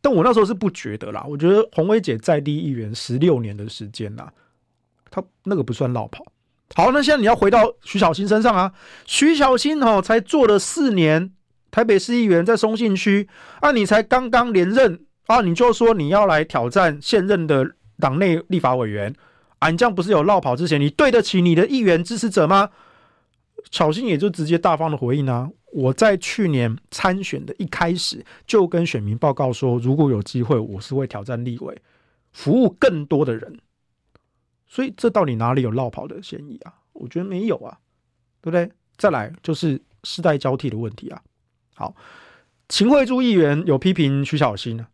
[0.00, 1.24] 但我那时候是不觉得啦。
[1.28, 4.30] 我觉得宏威姐在立议员十六年的时间啦，
[5.14, 6.24] 他那个不算落跑。
[6.74, 8.72] 好，那现在你要回到徐巧芯身上啊，
[9.06, 11.30] 徐巧芯哦，才做了四年
[11.70, 13.28] 台北市议员，在松信区
[13.60, 17.64] 啊，你才刚刚连任啊，你就说你要来挑战现任的
[18.00, 19.14] 党内立法委员
[19.60, 20.80] 啊，你这样不是有落跑之嫌？
[20.80, 22.70] 你对得起你的议员支持者吗？
[23.70, 31.80] 小新也就直接大方的回应啊，我在去年参选的一开始就跟选民报告说，如果有机会，我是会挑战立委，
[32.32, 33.58] 服务更多的人。
[34.74, 36.74] 所以这到底哪里有落跑的嫌疑啊？
[36.94, 37.78] 我觉得没有啊，
[38.40, 38.68] 对不对？
[38.96, 41.22] 再来就是世代交替的问题啊。
[41.76, 41.94] 好，
[42.68, 44.88] 秦惠珠议员有批评徐小新啊，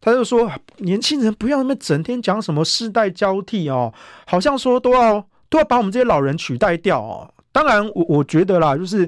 [0.00, 3.92] 他就说年轻人不要那么整天讲什么世代交替哦，
[4.26, 7.30] 好像说都要都要把我们这些老人取代掉哦。
[7.52, 9.06] 当然，我我觉得啦，就是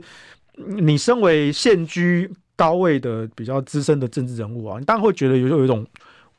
[0.76, 5.86] 你身为现居高位的比较资深的政治人物啊，你当然会觉得有有一种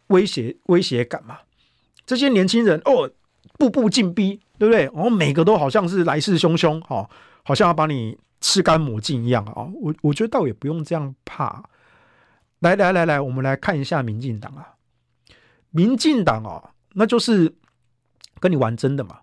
[0.09, 1.39] 威胁威胁感嘛。
[2.05, 3.09] 这些年轻人哦，
[3.63, 4.83] 步步进逼，对不对？
[4.93, 7.09] 然后每个都好像是来势汹汹，哈，
[7.43, 9.67] 好像要把你吃干抹净一样啊。
[9.81, 11.63] 我我觉得倒也不用这样怕。
[12.59, 14.75] 来来来来，我们来看一下民进党啊，
[15.71, 17.55] 民进党啊，那就是
[18.39, 19.19] 跟你玩真的嘛，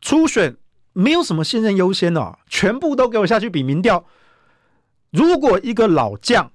[0.00, 0.56] 初选。
[0.98, 4.06] 没有什么现任优先的啊，全部都给我下去比民调。
[5.10, 6.50] 如果一个老将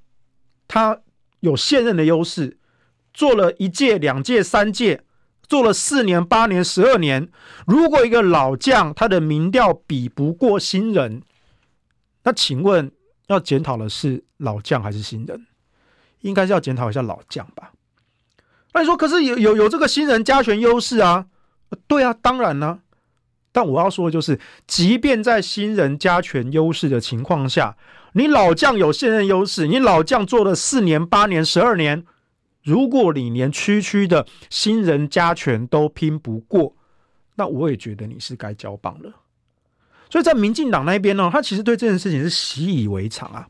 [0.67, 0.99] 他
[1.41, 2.57] 有现任的优势，
[3.13, 5.03] 做了一届、两届、三届，
[5.51, 7.27] 做了四年、八年、十二年，
[7.67, 11.23] 如果一个老将他的民调比不过新人，
[12.23, 12.89] 那请问
[13.27, 15.45] 要检讨的是老将还是新人？
[16.21, 17.73] 应该是要检讨一下老将吧。
[18.71, 21.25] 那你说，可是有有有这个新人加权优势啊？
[21.85, 22.79] 对啊，当然呢。
[23.51, 27.75] 但我要说的就是，即便在新人加权优势的情况下，
[28.13, 32.05] 你老将有现任优势，你老将做了四年、八年、十二年，
[32.63, 36.75] 如果你连区区的新人加权都拼不过，
[37.35, 39.13] 那我也觉得你是该交棒了。
[40.09, 43.47] 所以在民进党那边呢，他其实对这件事情是习以为常啊。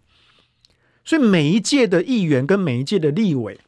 [1.04, 3.60] 所以每一届的议员跟每一届的立委。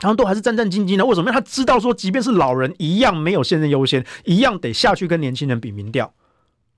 [0.00, 1.32] 他们都还是战战兢兢的，为什么？
[1.32, 6.14] 他知道说，即便是老人一样没有现任优先，一样得下去跟年轻人比民调。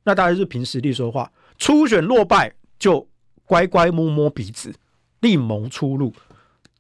[0.04, 3.06] 那大家是凭实力说话，初选落败就
[3.44, 4.74] 乖乖摸摸鼻子，
[5.20, 6.14] 另谋出路。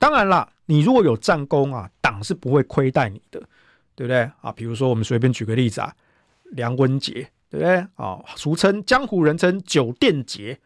[0.00, 3.38] 当然啦，你如果有战功啊，党是不会亏待你的，
[3.94, 4.50] 对不对啊？
[4.50, 5.94] 比如说我们随便举个例子啊，
[6.52, 8.18] 梁文杰，对不对啊？
[8.34, 10.58] 俗称江湖人称酒店杰，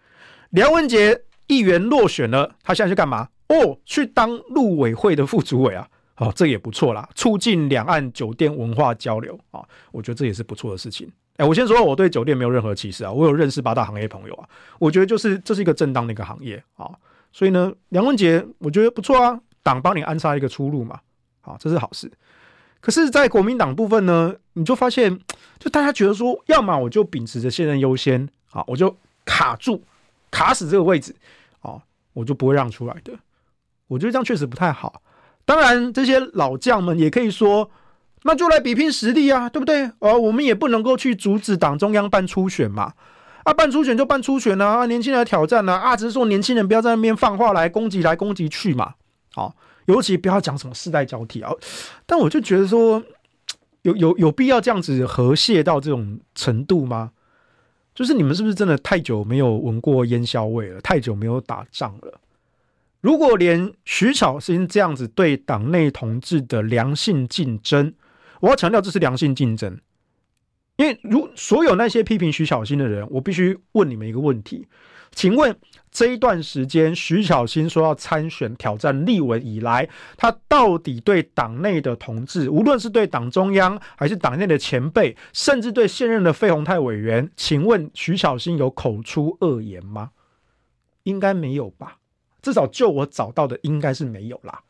[0.51, 3.29] 梁文杰议员落选了，他现在去干嘛？
[3.49, 11.11] 哦，去当陆委会的副主委啊，好、哦，这也不错啦，促进两岸酒店文化交流啊、我觉得这也是不错的事情。
[11.39, 16.89] 哎，我先说，我对酒店没有任何歧视啊，我有认识八大行业朋友啊，我觉得就是这是一个正当的一个行业啊、
[17.35, 21.01] 所以呢，梁文杰我觉得不错啊，党帮你安插一个出路嘛，
[21.41, 22.09] 好、这是好事。
[22.81, 25.19] 可是，在国民党部分呢，你就发现，
[25.59, 29.83] 就大家觉得说，要么我就秉持着现任优先，好，我就卡住
[30.31, 31.13] 卡死这个位置，
[31.61, 31.83] 啊，
[32.13, 33.13] 我就不会让出来的。
[33.89, 35.03] 我觉得这样确实不太好。
[35.45, 37.69] 当然，这些老将们也可以说，
[38.23, 39.91] 那就来比拼实力啊，对不对？
[39.99, 42.93] 呃，我们也不能够去阻止党中央办初选嘛。
[43.45, 48.95] 啊，办初选就办初选啊，年轻人挑战啊，啊，只是说年轻人不要在那边放话来攻击来攻击去嘛。
[49.35, 49.55] 好，
[49.87, 51.53] 尤其不要讲什么世代交替啊。
[52.07, 53.03] 但我就觉得说，
[53.83, 57.13] 有有有必要这样子和谐到这种程度吗？
[57.95, 60.81] 就是你们是不是真的太久没有闻过烟硝味了？
[60.81, 62.21] 太久没有打仗了？
[63.01, 67.93] 如果连徐巧芯这样子对党内同志的良性竞争，
[68.41, 69.79] 我要强调这是良性竞争，
[70.77, 74.67] 因为如所有那些批评徐小新的人，我必须问你们一个问题，
[75.13, 75.57] 请问
[75.93, 90.11] 这一段时间徐小新说要参选挑战立委以来，他到底对党内的同志，无论是对党中央还是党内的前辈，甚至对现任的费鸿泰委员，请问徐小新有口出恶言吗？
[91.05, 91.99] 应该没有吧。
[92.43, 94.61] 至少就我找到的，应该是没有啦。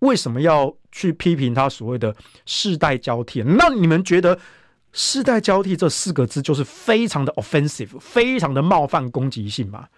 [0.00, 2.14] 为什么要去批评他所谓的
[2.46, 3.42] 世代交替？
[3.42, 4.38] 那你们觉得
[4.92, 9.88] “世代交替”这四个字就是非常的 offensive，非常的冒犯攻击性吗？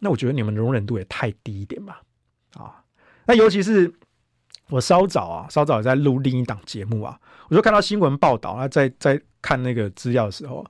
[0.00, 2.00] 那我觉得你们容忍度也太低一点吧。
[2.54, 2.84] 啊，
[3.26, 3.92] 那尤其是
[4.70, 7.18] 我稍早啊，稍早也在录另一档节目啊，
[7.48, 10.64] 我就看到新闻报道啊，在在看那个资料的时候，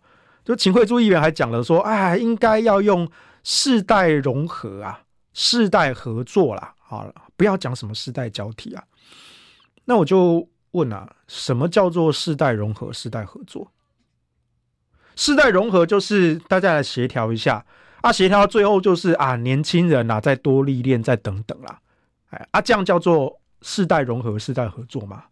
[0.44, 3.08] 就秦慧珠议员还讲了说，哎，应该要用。
[3.48, 5.02] 世代融合啊，
[5.32, 8.84] 世代合作啦，好了，不要讲什么世代交替啊。
[9.84, 13.72] 那我就问啊，什么叫做世代融合、世代合作？
[15.14, 17.64] 世代融合就是大家来协调一下
[18.00, 21.80] 啊，协调到最后就是啊，年轻人啊，再多历练，再等等啦，
[22.30, 25.24] 哎啊，这样叫做世代融合、世代合作嘛？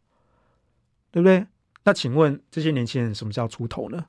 [1.11, 1.47] 对不对？
[1.85, 4.07] 那请问这些年轻人什么叫出头呢？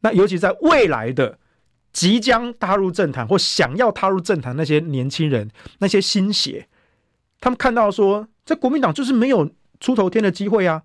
[0.00, 1.38] 那尤其在未来的。
[1.92, 6.68] 即将踏入政坛或想要踏入政坛那些年轻人，那些新血，
[7.40, 10.82] 他们看到说，在国民党就是没有出头天的机会啊。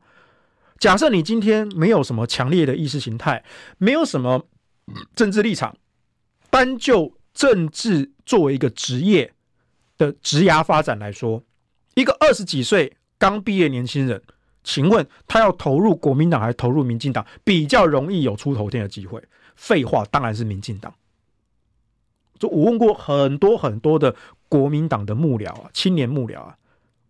[0.78, 3.44] 假设你今天没有什么强烈的意识形态，
[3.78, 4.48] 没有什么
[5.16, 5.76] 政治立场，
[6.50, 9.34] 单就政治作为一个职业
[9.98, 11.44] 的职涯发展来说，
[11.96, 14.22] 一个二十几岁刚毕业年轻人，
[14.64, 19.22] 请问他要投入国民党还是投入民进党，比较容易有出头天的机会？
[19.58, 20.94] 废话，当然是民进党。
[22.40, 24.16] 就我问过很多很多的
[24.50, 26.58] 国民党的幕僚啊，青年幕僚啊，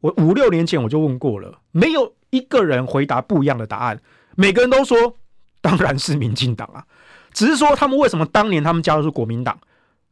[0.01, 3.99] 我五六年前我就问过了，没有一个人回答不一样的答案，
[4.35, 5.15] 每个人都说
[5.61, 6.85] 当然是民进党啊，
[7.33, 9.59] 只是说他们为什么当年他们加入国民党，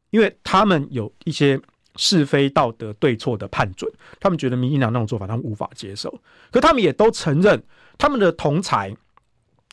[0.09, 1.59] 因为他们有一些
[1.95, 6.17] 是非道德对错的判准，他们觉得民进党那种做法他们无法接受，
[6.51, 7.61] 可他们也都承认
[7.97, 8.95] 他们的同才，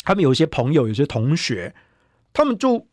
[0.02, 1.74] 他们有一些朋友，有些同学，
[2.32, 2.86] 他们就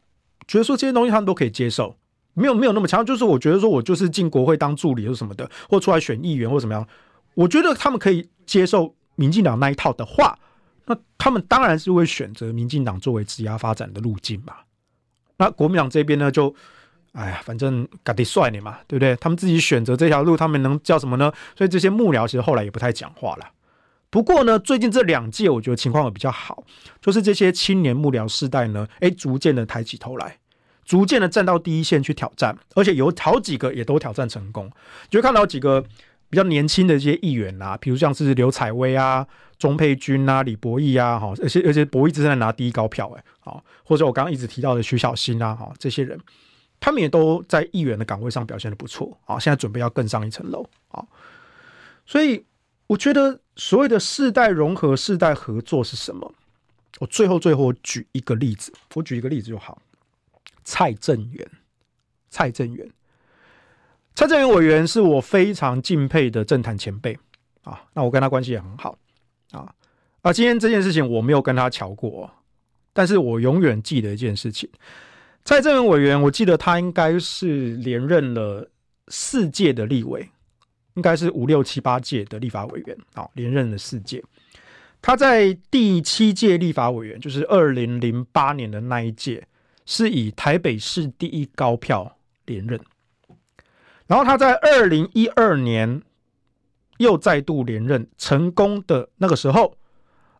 [0.47, 1.95] 觉得说这些东西他们都可以接受。
[2.34, 6.88] 没有没有那么强，就是我觉得说我就是进国会当助理或什么的，或出来选议员或怎么样，
[7.34, 10.38] 我觉得他们可以接受民进党那一套的话，
[10.86, 14.53] 那他们当然是会选择民进党作为质押发展的路径嘛。
[15.38, 16.53] 那国民党这边呢，就
[17.13, 19.15] 哎呀，反正搞得帅你嘛，对不对？
[19.17, 21.32] 他们自己选择这条路，他们能叫什么呢？
[21.57, 23.45] 所以这些幕僚其实后来也不太讲话了。
[24.09, 26.63] 不过呢，最近这两届我觉得情况会比较好，
[27.01, 30.38] 就是这些青年幕僚世代呢，哎，逐渐的抬起头来。
[30.84, 34.69] 逐渐的站到第一线去挑战，而且有好几个也都挑战成功。
[35.09, 35.82] 就看到几个
[36.29, 39.25] 比较年轻的这些议员啊，比如像是刘采薇啊、
[39.57, 46.19] 钟佩君啊、李博毅啊，哈，而且而且博毅正在拿第一高票，哎，好，或者我刚刚一直提到的徐小新啊，哈，这些人，
[46.79, 51.05] 他们也都在议员的岗位上表现的不错，啊，现在准备要更上一层楼，啊，
[52.05, 52.43] 所以
[52.88, 56.34] 我觉得所谓的世代融合、世代合作是什么？
[56.99, 59.82] 我最后最后举一个例子，我举一个例子就好。
[60.64, 61.47] 蔡正元，
[62.30, 62.89] 蔡正元，
[64.16, 67.18] 蔡正元委员是我非常敬佩的政坛前辈
[67.64, 67.84] 啊。
[67.93, 68.97] 那我跟他关系也很好
[69.51, 69.74] 啊。
[70.22, 72.32] 啊，今天这件事情我没有跟他瞧过，
[72.93, 74.70] 但是我永远记得一件事情：
[75.43, 78.70] 蔡正元委员，我记得他应该是连任了
[79.07, 80.30] 四届的立委，
[80.93, 84.24] 应该是五六七八届的立法委员啊，连任了四届。
[85.01, 89.47] 他在第七届立法委员，就是二零零八年的那一届。
[89.86, 92.79] 是以台北市第一高票连任，
[94.07, 96.01] 然后他在二零一二年
[96.97, 99.75] 又再度连任成功的那个时候，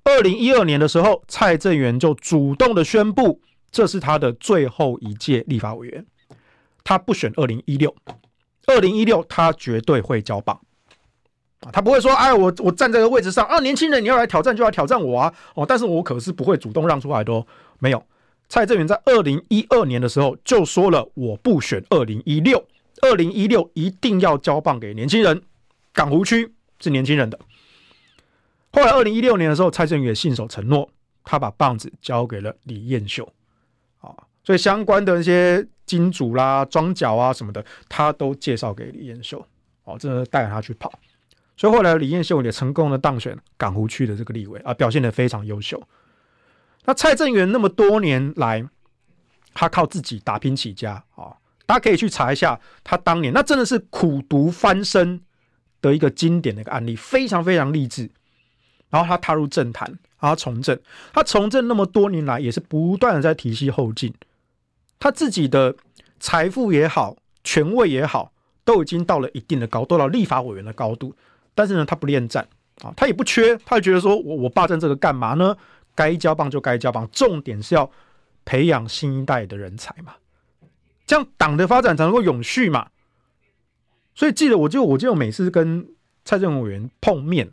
[0.04, 6.06] 二零一二年的时候，蔡正元就主动的宣布，这是他的最后一届立法委员，
[6.84, 7.96] 他不选二零一六，
[8.68, 10.60] 二零一六他绝对会交棒
[11.62, 17.46] 啊，他不会说，哎，我我站这个位置上啊，年轻人你要来挑战就要挑战我啊，哦，但是我可是不会主动让出来的哦，
[17.80, 18.04] 没有。
[18.52, 22.62] 蔡正元在二零一二年的时候就说了，我不选二零一六，
[23.02, 25.42] 二零一六一定要交棒给年轻人。
[25.94, 27.40] 港湖区是年轻人的。
[28.74, 30.90] 后来二零一六年的时候，蔡正元也信守承诺，
[31.24, 33.24] 他把棒子交给了李彦秀。
[34.02, 39.42] 啊，所以相关的一些金主啦、庄脚啊什么的，他都介绍给李彦秀。
[39.86, 40.92] 哦，真的带着他去跑。
[41.56, 45.82] 所以后来李彦秀也成功的当选港湖区的这个立委啊，表现得非常优秀。
[46.86, 48.68] 那蔡正元那么多年来，
[49.54, 55.22] 他靠自己打拼起家啊，大家可以去查一下他当年，那真的是苦读翻身
[55.82, 58.10] 的一个经典的一个案例，非常非常励志。
[58.90, 59.88] 然后他踏入政坛，
[60.20, 60.78] 然后从政，
[61.14, 64.14] 他从政那么多年来，也是不断的在提携后进，
[65.00, 65.74] 他自己的
[66.20, 68.34] 财富也好，权位也好，
[68.66, 71.16] 都已经到了一定的高度，到立法委员的高度。
[71.56, 72.46] 但是呢，他不恋战
[72.82, 75.56] 啊，他也不缺，他就觉得说我我霸占这个干嘛呢？
[75.96, 77.90] 该交棒就该交棒，重点是要
[78.46, 80.14] 培养新一代的人才嘛，
[81.06, 82.88] 这样党的发展才能够永续嘛。
[84.14, 85.88] 所以记得，我就我就每次跟
[86.26, 87.46] 蔡正元委员碰面，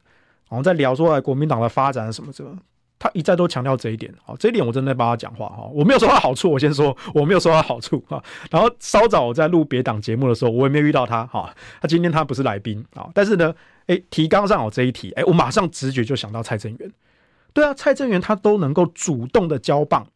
[0.48, 2.58] 然后在聊说国民党的发展什么什么，
[2.98, 4.12] 他一再都强调这一点。
[4.24, 8.22] 好，这一点我真的帮他讲话哈，我没有说他好处，我先说 我没有说他好处哈。
[8.50, 11.54] 然后稍早我在录别档节目的时候，我也没有遇到他哈。
[11.80, 13.54] 他今天他不是来宾啊，但是呢，
[13.86, 16.92] 诶，提纲上有这一题，诶，我马上直觉就想到蔡正元。
[17.58, 20.06] 对啊，蔡正元他都能够主动的交棒，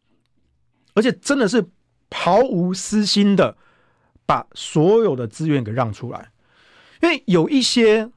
[0.93, 1.61] 而且真的是
[2.09, 3.57] 毫无私心的
[4.25, 6.31] 把所有的资源给让出来。
[7.01, 8.09] 因为有一些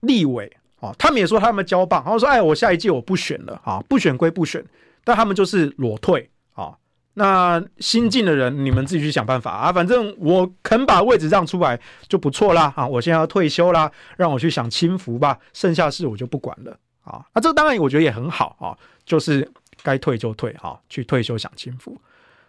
[0.00, 4.62] 立委啊，他们也说他们交棒，然后说：“哎，我下一届我不选了啊，不选归不选，
[5.02, 6.76] 但他们就是裸退啊。
[7.14, 12.86] 那新进的人，你们自己去想办法啊，反正我肯把位置让出来就不错啦啊！
[12.86, 16.78] 我现在要退休啦，让我去享清福吧，剩下事我就不管了。”
[17.08, 19.50] 啊，那这当然我觉得也很好啊，就是
[19.82, 22.00] 该退就退哈，去退休享清福。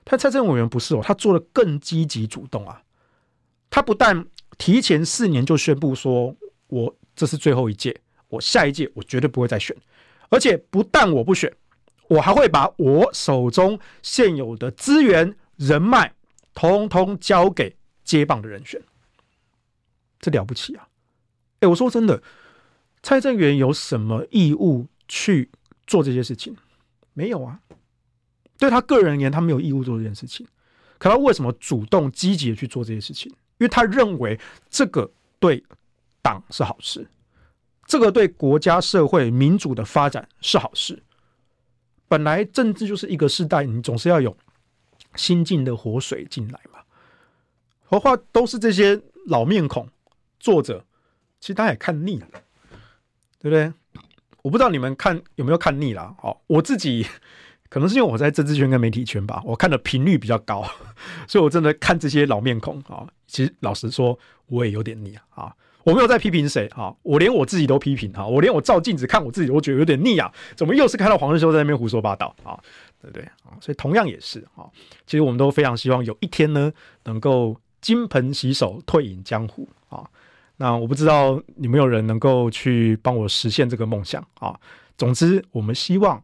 [0.06, 2.82] 他蔡正元委员不是哦，他做的更积极主动啊。
[3.70, 4.26] 他不但
[4.58, 6.36] 提前四年就宣布说
[6.68, 9.76] 我这是最后一届，我下一届我绝对不会再选，
[10.30, 11.54] 而且不但我不选，
[12.08, 16.14] 我还会把我手中现有的资源人脉，
[16.54, 18.82] 通通交给接棒的人选。
[20.20, 20.88] 这了不起啊！
[21.60, 22.22] 哎，我说真的，
[23.02, 25.50] 蔡正元有什么义务去
[25.88, 26.56] 做这些事情？
[27.14, 27.60] 没有啊。
[28.58, 30.46] 对他个人而言，他没有义务做这件事情。
[30.98, 33.32] 可他为什么主动积极的去做这些事情？
[33.32, 34.40] 因为他认为
[34.70, 35.64] 这个对
[36.22, 37.08] 党是好事，
[37.86, 41.02] 这个对国家社会民主的发展是好事。
[42.08, 44.36] 本来政治就是一个时代，你总是要有
[45.16, 46.80] 新进的活水进来嘛。
[47.86, 49.88] 何况都是这些老面孔
[50.40, 50.86] 坐着，
[51.40, 52.28] 其实他也看腻了，
[53.40, 53.72] 对不对？
[54.42, 56.16] 我不知道你们看有没有看腻了。
[56.22, 57.06] 哦，我自己。
[57.70, 60.66] 可能是因为我在政治圈跟媒体圈吧，我看的频率比较高，
[61.30, 63.06] 所以我真的看这些老面孔啊。
[63.28, 64.18] 其实老实说，
[64.48, 65.56] 我也有点腻啊。
[65.84, 68.26] 我没有在批评谁啊，我连我自己都批评啊。
[68.26, 70.34] 我连我照镜子看我自己，我觉得有点腻啊。
[70.56, 72.60] 怎么又是看到黄日修在那边胡说八道啊？
[73.00, 73.54] 对不对啊？
[73.62, 74.66] 所以同样也是啊。
[75.06, 76.74] 其实我们都非常希望有一天呢，
[77.04, 80.10] 能够金盆洗手，退隐江湖啊。
[80.62, 84.56] 那我不知道有没有人能够去帮我实现这个梦想啊。
[84.96, 86.22] 总之，我们希望。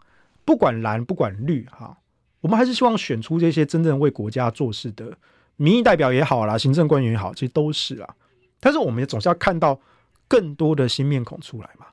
[0.48, 1.98] 不管蓝不管绿哈，
[2.40, 5.12] 我们还是希望选出这些真正为国家做事的
[5.56, 8.16] 民意代表也好啦，行政官员也好，其实都是啊。
[8.60, 9.80] 但是我们也总是要看到
[10.28, 11.88] 更多的新面孔出来嘛。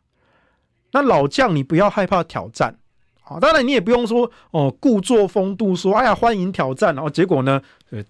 [0.91, 2.79] 那老将你不要害怕挑战
[3.25, 7.59] 啊，当然你也不用说哦故作风度说哎呀欢迎挑战，然后结果呢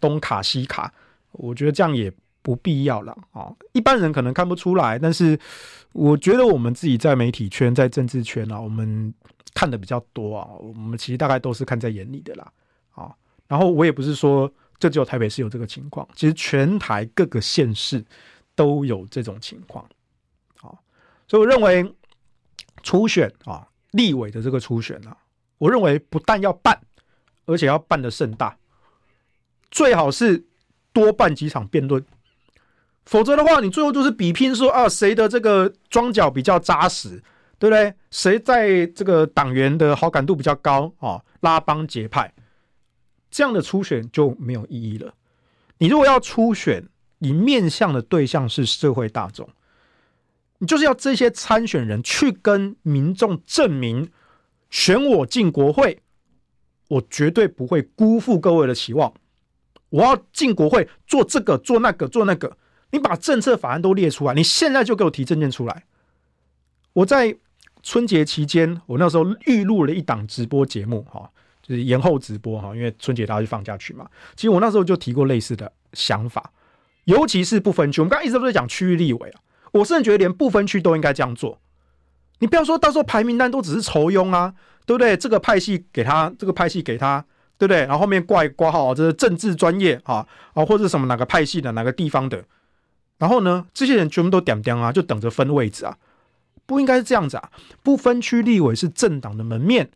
[0.00, 0.92] 东卡西卡，
[1.30, 2.12] 我觉得这样也
[2.42, 3.50] 不必要了啊。
[3.72, 5.38] 一般人可能看不出来，但是
[5.92, 9.14] 我觉得我们自己在媒体圈在政治圈啊，我们。
[9.54, 12.50] 看的比较多啊，我们其实大概都是看在眼里的啦，
[12.92, 13.14] 啊，
[13.46, 18.02] 然后我也不是说这只有台北市有这个情况，其实全台各个县市
[18.54, 19.84] 都有这种情况，
[20.62, 20.72] 啊，
[21.28, 21.94] 所以我认为
[22.82, 25.14] 初选啊，立委的这个初选啊，
[25.58, 26.80] 我认为不但要办，
[27.44, 28.56] 而且要办的盛大，
[29.70, 30.46] 最好是
[30.94, 32.02] 多办几场辩论，
[33.04, 37.22] 否则的话，你最后就是比拼说啊，谁的这个庄脚比较扎实。
[37.58, 37.94] 对不对？
[38.10, 42.34] 谁在这个党员的好感度比较高啊、拉帮结派，
[43.30, 45.14] 这样的初选就没有意义了。
[45.78, 46.88] 你如果要初选，
[47.18, 49.48] 你面向的对象是社会大众，
[50.58, 54.10] 你就是要这些参选人去跟民众证明，
[54.68, 56.00] 选我进国会，
[56.88, 59.14] 我绝对不会辜负各位的期望。
[59.90, 62.56] 我要进国会做这个做那个做那个，
[62.92, 65.82] 你把政策法案都列出来，你现在就给我提证件出来，
[66.92, 67.36] 我在。
[67.84, 71.28] 春节期间，我那时候预录了一档直播节目，哈，
[71.60, 74.06] 就是延后直播，哈，因为春节大家去放假去嘛。
[74.36, 76.52] 其实我那时候就提过类似的想法，
[77.06, 78.00] 尤其是不分区。
[78.00, 79.40] 我们刚刚一直都在讲区域立委啊，
[79.72, 81.58] 我甚至觉得连不分区都应该这样做。
[82.38, 84.54] 你不要说到时候排名单都只是酬庸啊，
[84.86, 85.16] 对不对？
[85.16, 87.26] 这个派系给他，这个派系给他，
[87.58, 87.80] 对不对？
[87.80, 90.24] 然后后面挂挂号，这是政治专业啊
[90.54, 92.44] 啊，或者什么哪个派系的哪个地方的，
[93.22, 95.96] 然后呢，这些人全部都点点啊，就等着分位置啊。
[96.66, 97.50] 不应该是这样子啊！
[97.80, 99.92] 不分区立委是政党的门面，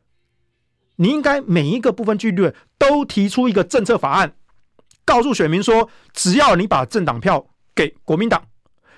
[0.94, 4.36] 你应该每一个不分区立委都提出一个政策法案，
[5.04, 8.44] 告诉选民说，只要你把政党票给国民党，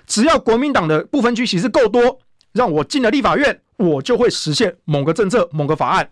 [0.05, 2.19] 只要国民党的不分区席次够多，
[2.51, 6.07] 让我进了立法院，我就会实现某个政策、某个法案。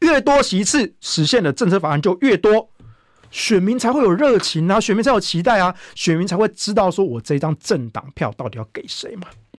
[0.00, 2.68] 越多席次实现的政策法案就越多，
[3.30, 9.28] 选民才会有热情啊，选民才有期待啊，选民才会知道说我这张政党票到底要给谁嘛。